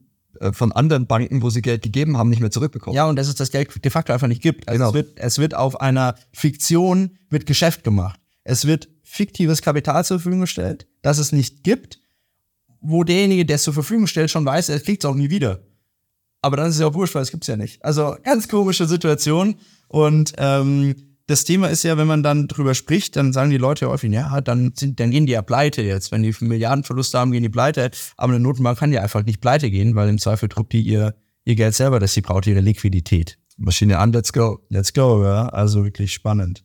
[0.52, 2.94] von anderen Banken, wo sie Geld gegeben haben, nicht mehr zurückbekommen.
[2.96, 4.68] Ja, und dass es das Geld de facto einfach nicht gibt.
[4.68, 4.88] Also Genau.
[4.90, 8.20] es, wird, es wird auf einer Fiktion wird Geschäft gemacht.
[8.44, 12.00] Es wird fiktives Kapital zur Verfügung gestellt, das es nicht gibt,
[12.80, 15.60] wo derjenige, der es zur Verfügung stellt, schon weiß, er kriegt es auch nie wieder.
[16.42, 17.84] Aber dann ist es ja auch wurscht, weil es gibt's ja nicht.
[17.84, 19.56] Also ganz komische Situation.
[19.88, 20.94] Und ähm,
[21.26, 24.40] das Thema ist ja, wenn man dann drüber spricht, dann sagen die Leute häufig, ja,
[24.40, 26.12] dann, sind, dann gehen die ja pleite jetzt.
[26.12, 27.90] Wenn die Milliardenverluste haben, gehen die pleite.
[28.16, 31.16] Aber eine Notenbank kann ja einfach nicht pleite gehen, weil im Zweifel druckt die ihr,
[31.44, 33.38] ihr Geld selber, das sie braucht, ihre Liquidität.
[33.56, 34.60] Maschine an, let's go.
[34.68, 35.48] Let's go, ja.
[35.48, 36.62] Also wirklich spannend.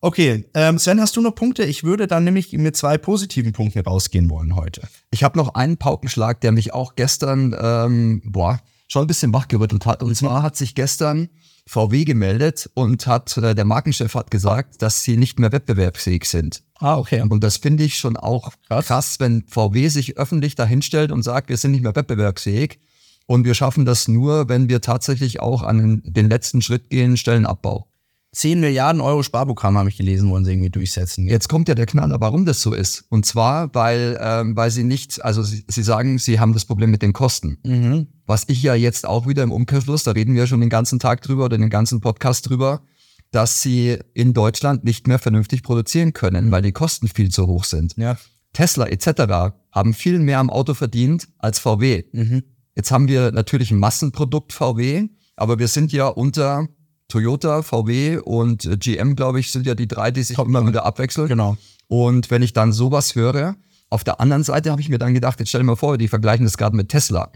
[0.00, 1.64] Okay, ähm, Sven, hast du noch Punkte?
[1.64, 4.82] Ich würde dann nämlich mit zwei positiven Punkten rausgehen wollen heute.
[5.10, 9.86] Ich habe noch einen Paukenschlag, der mich auch gestern ähm, boah, schon ein bisschen wachgerüttelt
[9.86, 10.02] hat.
[10.02, 11.30] Und zwar hat sich gestern
[11.66, 16.62] VW gemeldet und hat äh, der Markenchef hat gesagt, dass sie nicht mehr wettbewerbsfähig sind.
[16.78, 17.22] Ah, okay.
[17.22, 19.20] Und das finde ich schon auch krass.
[19.20, 22.78] wenn VW sich öffentlich dahinstellt und sagt, wir sind nicht mehr wettbewerbsfähig.
[23.26, 27.88] Und wir schaffen das nur, wenn wir tatsächlich auch an den letzten Schritt gehen, Stellenabbau.
[28.34, 31.28] 10 Milliarden Euro Sparprogramm habe ich gelesen, wollen sie irgendwie durchsetzen.
[31.28, 33.04] Jetzt kommt ja der Knaller, warum das so ist.
[33.08, 36.90] Und zwar, weil, ähm, weil sie nicht, also sie, sie sagen, sie haben das Problem
[36.90, 37.58] mit den Kosten.
[37.64, 38.08] Mhm.
[38.26, 41.22] Was ich ja jetzt auch wieder im Umkehrschluss, da reden wir schon den ganzen Tag
[41.22, 42.82] drüber oder den ganzen Podcast drüber,
[43.30, 47.64] dass sie in Deutschland nicht mehr vernünftig produzieren können, weil die Kosten viel zu hoch
[47.64, 47.96] sind.
[47.96, 48.16] Ja.
[48.52, 49.54] Tesla etc.
[49.70, 52.04] haben viel mehr am Auto verdient als VW.
[52.12, 52.42] Mhm.
[52.74, 56.68] Jetzt haben wir natürlich ein Massenprodukt VW, aber wir sind ja unter
[57.08, 60.84] Toyota, VW und äh, GM, glaube ich, sind ja die drei, die sich immer wieder
[60.84, 61.28] abwechseln.
[61.28, 61.56] Genau.
[61.86, 63.56] Und wenn ich dann sowas höre,
[63.90, 66.08] auf der anderen Seite habe ich mir dann gedacht, jetzt stell dir mal vor, die
[66.08, 67.30] vergleichen das gerade mit Tesla.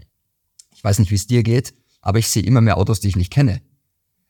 [0.75, 3.15] Ich weiß nicht, wie es dir geht, aber ich sehe immer mehr Autos, die ich
[3.15, 3.61] nicht kenne.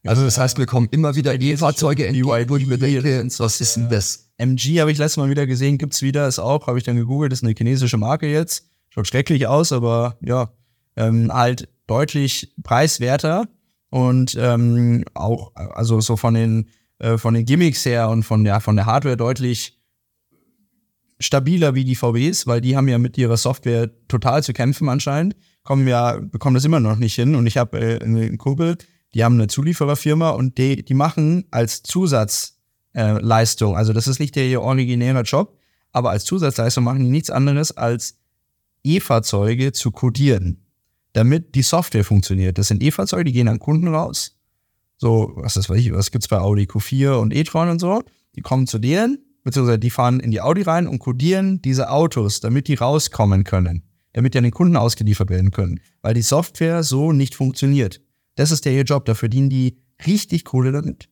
[0.05, 3.75] Also das heißt, wir kommen immer wieder E-Fahrzeuge entgegen, wo ich mir denke, was ist
[3.75, 4.29] denn das?
[4.37, 7.33] MG habe ich letztes Mal wieder gesehen, gibt's wieder, ist auch, habe ich dann gegoogelt,
[7.33, 8.69] ist eine chinesische Marke jetzt.
[8.89, 10.51] Schaut schrecklich aus, aber ja,
[10.95, 13.47] ähm, halt deutlich preiswerter
[13.89, 16.69] und ähm, auch, also so von den,
[16.99, 19.79] äh, von den Gimmicks her und von der, von der Hardware deutlich
[21.19, 25.35] stabiler wie die VWs, weil die haben ja mit ihrer Software total zu kämpfen anscheinend,
[25.63, 27.35] kommen ja, bekommen das immer noch nicht hin.
[27.35, 28.77] Und ich habe äh, einen Kumpel,
[29.13, 34.35] die haben eine Zuliefererfirma und die, die machen als Zusatzleistung, äh, also das ist nicht
[34.35, 35.57] der ihr originärer Job,
[35.91, 38.17] aber als Zusatzleistung machen die nichts anderes als
[38.83, 40.65] E-Fahrzeuge zu codieren,
[41.19, 42.57] damit die Software funktioniert.
[42.57, 44.37] Das sind E-Fahrzeuge, die gehen an Kunden raus.
[44.95, 48.01] So, was ist, was gibt's bei Audi Q4 und e-tron und so?
[48.37, 52.39] Die kommen zu denen, beziehungsweise die fahren in die Audi rein und codieren diese Autos,
[52.39, 56.83] damit die rauskommen können, damit die an den Kunden ausgeliefert werden können, weil die Software
[56.83, 57.99] so nicht funktioniert.
[58.35, 61.09] Das ist der ihr Job, da verdienen die richtig Kohle damit.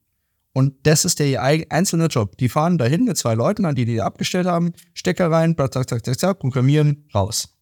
[0.53, 2.37] Und das ist der ihr einzelne Job.
[2.37, 6.05] Die fahren dahin mit zwei Leuten, an die die abgestellt haben, Stecker rein, zack, zack,
[6.05, 7.56] zack, zack, programmieren, raus.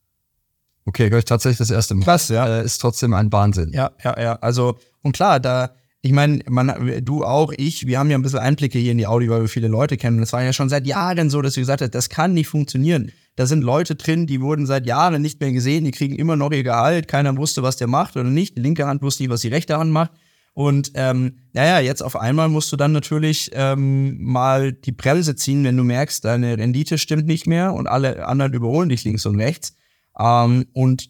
[0.86, 2.06] Okay, höre ich tatsächlich das erste Mal.
[2.06, 2.60] Krass, ja.
[2.60, 3.72] Äh, ist trotzdem ein Wahnsinn.
[3.74, 4.34] Ja, ja, ja.
[4.36, 5.72] Also, und klar, da,
[6.02, 9.08] ich meine, man, du auch, ich, wir haben ja ein bisschen Einblicke hier in die
[9.08, 10.18] Audi, weil wir viele Leute kennen.
[10.18, 12.48] Und es war ja schon seit Jahren so, dass wir gesagt haben, das kann nicht
[12.48, 13.12] funktionieren.
[13.36, 16.52] Da sind Leute drin, die wurden seit Jahren nicht mehr gesehen, die kriegen immer noch
[16.52, 18.56] ihr Gehalt, keiner wusste, was der macht oder nicht.
[18.56, 20.12] Die linke Hand wusste nicht, was die rechte Hand macht.
[20.54, 25.66] Und ähm, naja, jetzt auf einmal musst du dann natürlich ähm, mal die Bremse ziehen,
[25.66, 29.36] wenn du merkst, deine Rendite stimmt nicht mehr und alle anderen überholen dich links und
[29.36, 29.76] rechts.
[30.20, 31.10] Ähm, und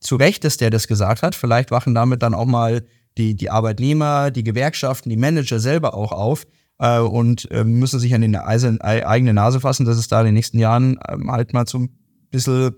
[0.00, 1.34] zu Recht, dass der das gesagt hat.
[1.34, 2.84] Vielleicht wachen damit dann auch mal
[3.18, 6.46] die, die Arbeitnehmer, die Gewerkschaften, die Manager selber auch auf
[6.78, 10.34] äh, und äh, müssen sich an die eigene Nase fassen, dass es da in den
[10.34, 11.90] nächsten Jahren ähm, halt mal so ein
[12.30, 12.74] bisschen,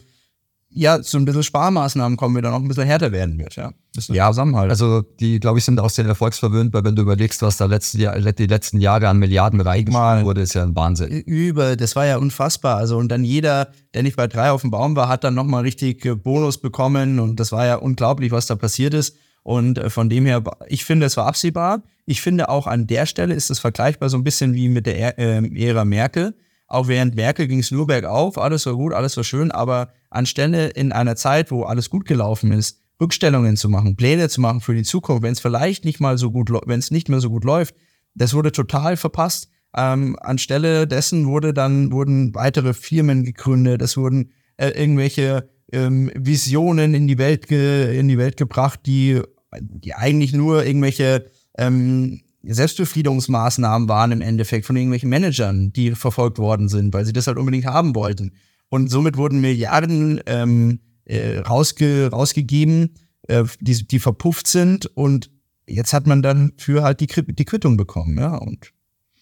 [0.78, 3.72] ja, so ein bisschen Sparmaßnahmen kommen wird, dann auch ein bisschen härter werden wird, ja.
[3.94, 4.70] Das ist Ja, Zusammenhalt.
[4.70, 7.98] Also die, glaube ich, sind auch sehr erfolgsverwöhnt, weil wenn du überlegst, was da letzte
[7.98, 11.08] Jahr, die letzten Jahre an Milliarden reingemacht wurde, ist ja ein Wahnsinn.
[11.08, 12.76] über, das war ja unfassbar.
[12.76, 15.62] Also und dann jeder, der nicht bei drei auf dem Baum war, hat dann nochmal
[15.62, 19.16] richtig äh, Bonus bekommen und das war ja unglaublich, was da passiert ist.
[19.42, 21.82] Und äh, von dem her, ich finde, es war absehbar.
[22.06, 25.16] Ich finde auch an der Stelle ist es vergleichbar so ein bisschen wie mit der
[25.18, 26.34] Ä- äh, Ära Merkel.
[26.68, 30.68] Auch während Merkel ging es nur bergauf, alles war gut, alles war schön, aber anstelle
[30.68, 34.74] in einer Zeit, wo alles gut gelaufen ist, Rückstellungen zu machen, Pläne zu machen für
[34.74, 37.44] die Zukunft, wenn es vielleicht nicht mal so gut, wenn es nicht mehr so gut
[37.44, 37.74] läuft,
[38.14, 39.48] das wurde total verpasst.
[39.76, 46.94] Ähm, anstelle dessen wurde dann wurden weitere Firmen gegründet, es wurden äh, irgendwelche ähm, Visionen
[46.94, 49.20] in die Welt ge in die Welt gebracht, die
[49.60, 56.68] die eigentlich nur irgendwelche ähm, Selbstbefriedungsmaßnahmen waren im Endeffekt von irgendwelchen Managern, die verfolgt worden
[56.68, 58.32] sind, weil sie das halt unbedingt haben wollten.
[58.70, 62.94] Und somit wurden Milliarden ähm, äh, rausge rausgegeben,
[63.28, 65.30] äh, die, die verpufft sind und
[65.66, 68.36] jetzt hat man dann für halt die, die Quittung bekommen, ja.
[68.36, 68.72] Und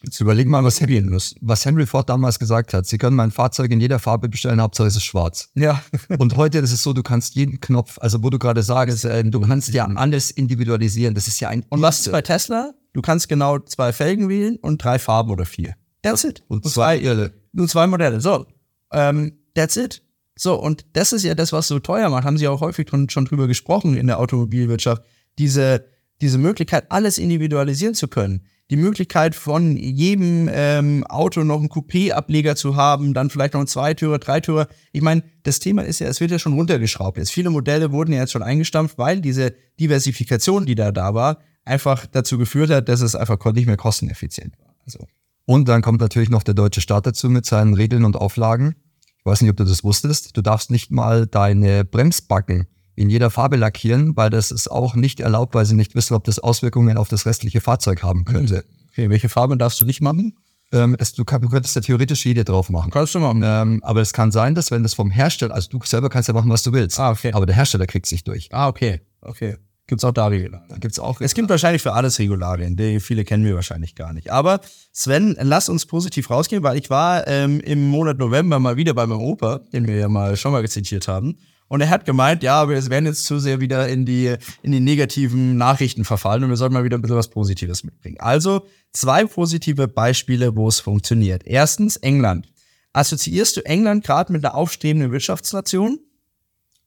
[0.07, 1.05] Jetzt überleg mal, was Henry,
[1.41, 2.87] was Henry Ford damals gesagt hat.
[2.87, 5.51] Sie können mein Fahrzeug in jeder Farbe bestellen, Hauptsache es ist schwarz.
[5.55, 5.83] Ja.
[6.19, 9.25] Und heute ist es so, du kannst jeden Knopf, also wo du gerade sagst, äh,
[9.25, 11.15] du kannst ja alles individualisieren.
[11.15, 11.65] Das ist ja ein.
[11.71, 12.73] Und was ist bei Tesla?
[12.93, 15.75] Du kannst genau zwei Felgen wählen und drei Farben oder vier.
[16.03, 16.45] That's it.
[16.47, 17.33] Und zwei Irle.
[17.53, 18.21] Nur zwei Modelle.
[18.21, 18.47] So.
[18.93, 20.03] Ähm, that's it.
[20.35, 22.25] So, und das ist ja das, was so teuer macht.
[22.25, 25.03] Haben Sie auch häufig schon, schon drüber gesprochen in der Automobilwirtschaft.
[25.39, 25.87] Diese,
[26.21, 32.57] diese Möglichkeit, alles individualisieren zu können die Möglichkeit von jedem ähm, Auto noch einen Coupé-Ableger
[32.57, 34.69] zu haben, dann vielleicht noch einen Zweitürer, Dreitürer.
[34.93, 37.17] Ich meine, das Thema ist ja, es wird ja schon runtergeschraubt.
[37.19, 41.39] Jetzt viele Modelle wurden ja jetzt schon eingestampft, weil diese Diversifikation, die da da war,
[41.65, 44.75] einfach dazu geführt hat, dass es einfach nicht mehr kosteneffizient war.
[44.85, 45.07] Also.
[45.47, 48.75] Und dann kommt natürlich noch der deutsche Staat dazu mit seinen Regeln und Auflagen.
[49.19, 50.37] Ich weiß nicht, ob du das wusstest.
[50.37, 52.67] Du darfst nicht mal deine Bremsbacken
[52.97, 56.25] in jeder Farbe lackieren, weil das ist auch nicht erlaubt, weil sie nicht wissen, ob
[56.25, 58.65] das Auswirkungen auf das restliche Fahrzeug haben könnte.
[58.91, 60.37] Okay, welche Farbe darfst du nicht machen?
[60.73, 62.91] Ähm, es, du, kann, du, könntest ja theoretisch jede drauf machen.
[62.91, 63.43] Kannst du machen.
[63.45, 66.35] Ähm, aber es kann sein, dass wenn das vom Hersteller, also du selber kannst ja
[66.35, 66.99] machen, was du willst.
[66.99, 67.33] Ah, okay.
[67.33, 68.49] Aber der Hersteller kriegt sich durch.
[68.53, 69.01] Ah, okay.
[69.21, 69.57] Okay.
[69.89, 70.69] Gibt's auch da Regularien?
[70.69, 71.21] Da gibt's auch.
[71.21, 72.77] Es gibt wahrscheinlich für alles Regularien.
[72.77, 74.31] Die viele kennen wir wahrscheinlich gar nicht.
[74.31, 74.61] Aber
[74.93, 79.07] Sven, lass uns positiv rausgehen, weil ich war ähm, im Monat November mal wieder bei
[79.07, 81.39] meinem Opa, den wir ja mal schon mal zitiert haben.
[81.69, 84.81] Und er hat gemeint, ja, wir werden jetzt zu sehr wieder in die, in die
[84.81, 88.19] negativen Nachrichten verfallen und wir sollten mal wieder ein bisschen was Positives mitbringen.
[88.21, 91.43] Also zwei positive Beispiele, wo es funktioniert.
[91.45, 92.49] Erstens England.
[92.93, 95.99] Assoziierst du England gerade mit einer aufstrebenden Wirtschaftsnation?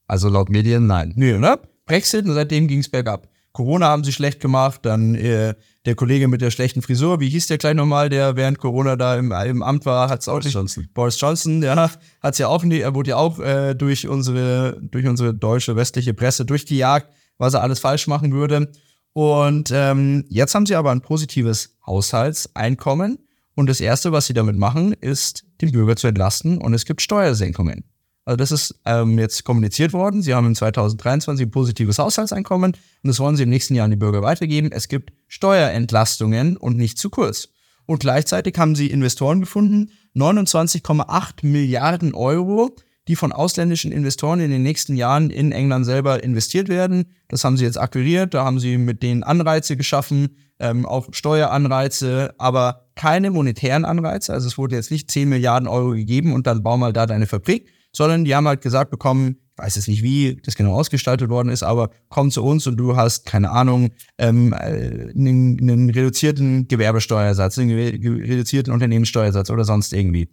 [0.08, 1.14] Also laut Medien nein.
[1.16, 1.60] Nö, ne?
[1.90, 3.28] Brexit und seitdem ging es bergab.
[3.52, 7.48] Corona haben sie schlecht gemacht, dann äh, der Kollege mit der schlechten Frisur, wie hieß
[7.48, 10.54] der gleich nochmal, der während Corona da im, im Amt war, hat es auch Boris
[10.54, 10.88] Johnson.
[10.94, 11.90] Boris Johnson, ja,
[12.22, 16.46] hat's ja auch, er wurde ja auch äh, durch unsere, durch unsere deutsche westliche Presse
[16.46, 18.72] durchgejagt, was er alles falsch machen würde.
[19.14, 23.18] Und ähm, jetzt haben sie aber ein positives Haushaltseinkommen.
[23.56, 27.02] Und das Erste, was sie damit machen, ist, den Bürger zu entlasten und es gibt
[27.02, 27.84] Steuersenkungen.
[28.30, 30.22] Also das ist ähm, jetzt kommuniziert worden.
[30.22, 33.90] Sie haben im 2023 ein positives Haushaltseinkommen und das wollen sie im nächsten Jahr an
[33.90, 34.72] die Bürger weitergeben.
[34.72, 37.50] Es gibt Steuerentlastungen und nicht zu kurz.
[37.88, 42.76] Und gleichzeitig haben sie Investoren gefunden, 29,8 Milliarden Euro,
[43.08, 47.06] die von ausländischen Investoren in den nächsten Jahren in England selber investiert werden.
[47.30, 52.36] Das haben sie jetzt akquiriert, da haben sie mit denen Anreize geschaffen, ähm, auch Steueranreize,
[52.38, 54.34] aber keine monetären Anreize.
[54.34, 57.26] Also es wurde jetzt nicht 10 Milliarden Euro gegeben und dann bau mal da deine
[57.26, 61.30] Fabrik, sondern die haben halt gesagt bekommen, ich weiß jetzt nicht, wie das genau ausgestaltet
[61.30, 65.90] worden ist, aber komm zu uns und du hast, keine Ahnung, ähm, äh, einen, einen
[65.90, 70.30] reduzierten Gewerbesteuersatz, einen reduzierten Unternehmenssteuersatz oder sonst irgendwie.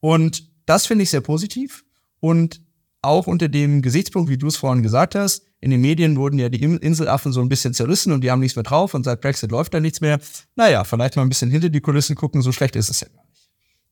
[0.00, 1.84] Und das finde ich sehr positiv
[2.20, 2.60] und
[3.00, 6.48] auch unter dem Gesichtspunkt, wie du es vorhin gesagt hast, in den Medien wurden ja
[6.48, 9.50] die Inselaffen so ein bisschen zerrissen und die haben nichts mehr drauf und seit Brexit
[9.50, 10.20] läuft da nichts mehr.
[10.56, 13.27] Naja, vielleicht mal ein bisschen hinter die Kulissen gucken, so schlecht ist es ja gar.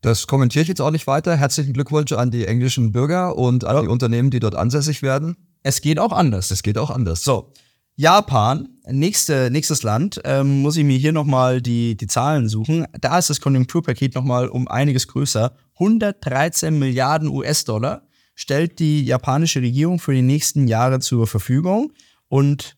[0.07, 1.37] Das kommentiere ich jetzt auch nicht weiter.
[1.37, 5.37] Herzlichen Glückwunsch an die englischen Bürger und an die Unternehmen, die dort ansässig werden.
[5.65, 6.53] Es geht auch anders.
[6.53, 7.25] Es geht auch anders.
[7.25, 7.53] So,
[7.97, 12.87] Japan, nächste, nächstes Land, ähm, muss ich mir hier nochmal die, die Zahlen suchen.
[13.01, 15.57] Da ist das Konjunkturpaket nochmal um einiges größer.
[15.81, 21.91] 113 Milliarden US-Dollar stellt die japanische Regierung für die nächsten Jahre zur Verfügung.
[22.29, 22.77] Und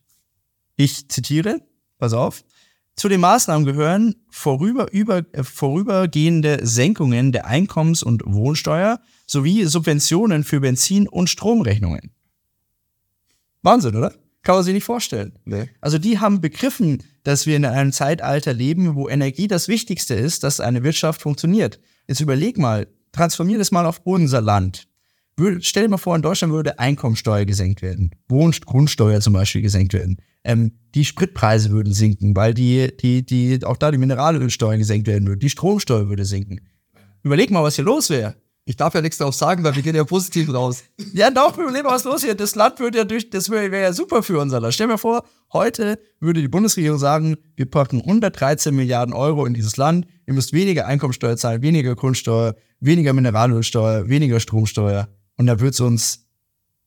[0.77, 1.61] ich zitiere,
[1.99, 2.43] pass auf,
[2.99, 10.43] zu den Maßnahmen gehören vorüber, über, äh, vorübergehende Senkungen der Einkommens- und Wohnsteuer sowie Subventionen
[10.43, 12.11] für Benzin- und Stromrechnungen.
[13.61, 14.13] Wahnsinn, oder?
[14.43, 15.39] Kann man sich nicht vorstellen.
[15.45, 15.69] Nee.
[15.79, 20.43] Also die haben begriffen, dass wir in einem Zeitalter leben, wo Energie das Wichtigste ist,
[20.43, 21.79] dass eine Wirtschaft funktioniert.
[22.05, 24.88] Jetzt überleg mal, transformier das mal auf unser Land.
[25.61, 30.17] Stell dir mal vor, in Deutschland würde Einkommensteuer gesenkt werden, Wohngrundsteuer zum Beispiel gesenkt werden
[30.43, 35.27] ähm, die Spritpreise würden sinken, weil die, die, die, auch da die Mineralölsteuer gesenkt werden
[35.27, 36.61] würde, die Stromsteuer würde sinken.
[37.23, 38.35] Überleg mal, was hier los wäre.
[38.65, 40.83] Ich darf ja nichts darauf sagen, weil wir gehen ja positiv raus.
[41.13, 42.35] Ja, doch, überleg mal, was los hier.
[42.35, 44.75] Das Land würde ja durch, das wäre wär ja super für unser Land.
[44.75, 49.55] Stell dir mal vor, heute würde die Bundesregierung sagen, wir packen 113 Milliarden Euro in
[49.55, 50.05] dieses Land.
[50.27, 55.09] Ihr müsst weniger Einkommensteuer zahlen, weniger Grundsteuer, weniger Mineralölsteuer, weniger Stromsteuer.
[55.39, 56.29] Und da würde es uns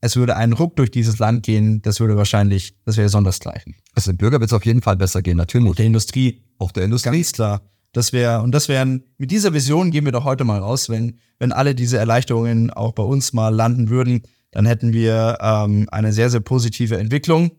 [0.04, 3.76] es würde einen Ruck durch dieses Land gehen, das würde wahrscheinlich, das wäre sondersgleichen.
[3.94, 5.68] Also dem Bürger wird es auf jeden Fall besser gehen, natürlich.
[5.68, 6.42] Und der Industrie.
[6.58, 7.10] Auch der Industrie.
[7.12, 7.62] Ganz klar.
[7.92, 11.18] Das wäre, und das wären, mit dieser Vision gehen wir doch heute mal raus, wenn,
[11.38, 16.12] wenn alle diese Erleichterungen auch bei uns mal landen würden, dann hätten wir ähm, eine
[16.12, 17.52] sehr, sehr positive Entwicklung.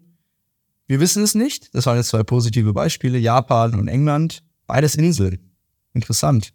[0.85, 1.73] Wir wissen es nicht.
[1.73, 3.19] Das waren jetzt zwei positive Beispiele.
[3.19, 4.43] Japan und England.
[4.67, 5.39] Beides Inseln.
[5.93, 6.53] Interessant.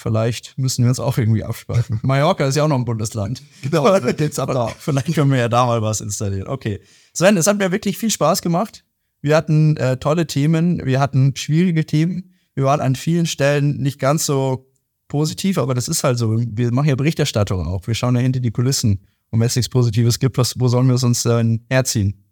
[0.00, 2.00] Vielleicht müssen wir uns auch irgendwie abspalten.
[2.02, 3.42] Mallorca ist ja auch noch ein Bundesland.
[3.62, 6.48] Genau, jetzt aber Vielleicht können wir ja da mal was installieren.
[6.48, 6.80] Okay.
[7.12, 8.84] Sven, es hat mir wirklich viel Spaß gemacht.
[9.20, 12.32] Wir hatten äh, tolle Themen, wir hatten schwierige Themen.
[12.54, 14.70] Wir waren an vielen Stellen nicht ganz so
[15.08, 16.38] positiv, aber das ist halt so.
[16.38, 17.86] Wir machen ja Berichterstattung auch.
[17.86, 19.06] Wir schauen ja hinter die Kulissen.
[19.30, 22.24] Und wenn es nichts Positives gibt, was, wo sollen wir es uns denn herziehen?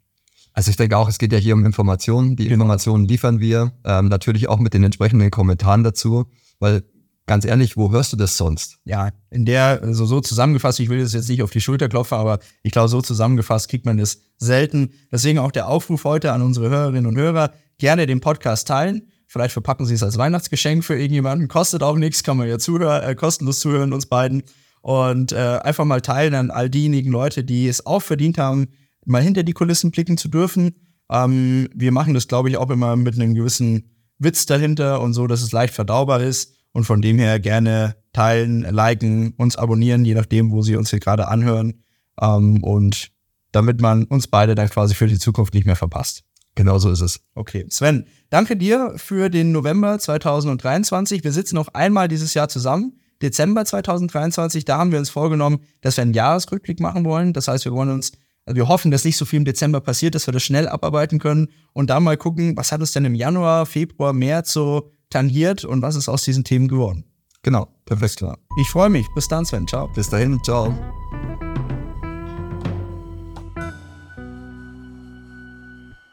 [0.55, 2.35] Also ich denke auch, es geht ja hier um Informationen.
[2.35, 2.55] Die genau.
[2.55, 6.27] Informationen liefern wir ähm, natürlich auch mit den entsprechenden Kommentaren dazu,
[6.59, 6.83] weil
[7.29, 8.79] ganz ehrlich, wo hörst du das sonst?
[8.85, 12.19] Ja, in der, also so zusammengefasst, ich will das jetzt nicht auf die Schulter klopfen,
[12.19, 14.91] aber ich glaube, so zusammengefasst kriegt man das selten.
[15.13, 19.09] Deswegen auch der Aufruf heute an unsere Hörerinnen und Hörer, gerne den Podcast teilen.
[19.27, 21.49] Vielleicht verpacken Sie es als Weihnachtsgeschenk für irgendjemanden.
[21.49, 24.43] Kostet auch nichts, kann man ja zuhören, äh, kostenlos zuhören, uns beiden.
[24.81, 28.69] Und äh, einfach mal teilen an all diejenigen Leute, die es auch verdient haben,
[29.05, 30.75] mal hinter die Kulissen blicken zu dürfen.
[31.11, 35.27] Ähm, wir machen das, glaube ich, auch immer mit einem gewissen Witz dahinter und so,
[35.27, 36.55] dass es leicht verdaubar ist.
[36.79, 41.01] Und von dem her gerne teilen, liken, uns abonnieren, je nachdem, wo Sie uns hier
[41.01, 41.83] gerade anhören.
[42.21, 43.09] Ähm, und
[43.51, 46.23] damit man uns beide dann quasi für die Zukunft nicht mehr verpasst.
[46.55, 47.19] Genau so ist es.
[47.35, 47.67] Okay.
[47.69, 51.25] Sven, danke dir für den November 2023.
[51.25, 53.01] Wir sitzen noch einmal dieses Jahr zusammen.
[53.23, 57.33] Dezember 2023, da haben wir uns vorgenommen, dass wir einen Jahresrückblick machen wollen.
[57.33, 58.13] Das heißt, wir wollen uns,
[58.45, 61.19] also wir hoffen, dass nicht so viel im Dezember passiert, dass wir das schnell abarbeiten
[61.19, 65.65] können und da mal gucken, was hat uns denn im Januar, Februar, März so tangiert
[65.65, 67.05] und was ist aus diesen Themen geworden.
[67.43, 68.17] Genau, perfekt.
[68.17, 68.39] Klar.
[68.61, 69.07] Ich freue mich.
[69.15, 69.67] Bis dann, Sven.
[69.67, 69.89] Ciao.
[69.95, 70.75] Bis dahin, ciao.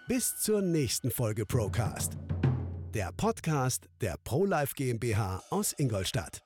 [0.07, 2.17] Bis zur nächsten Folge Procast.
[2.93, 6.44] Der Podcast der ProLife GmbH aus Ingolstadt.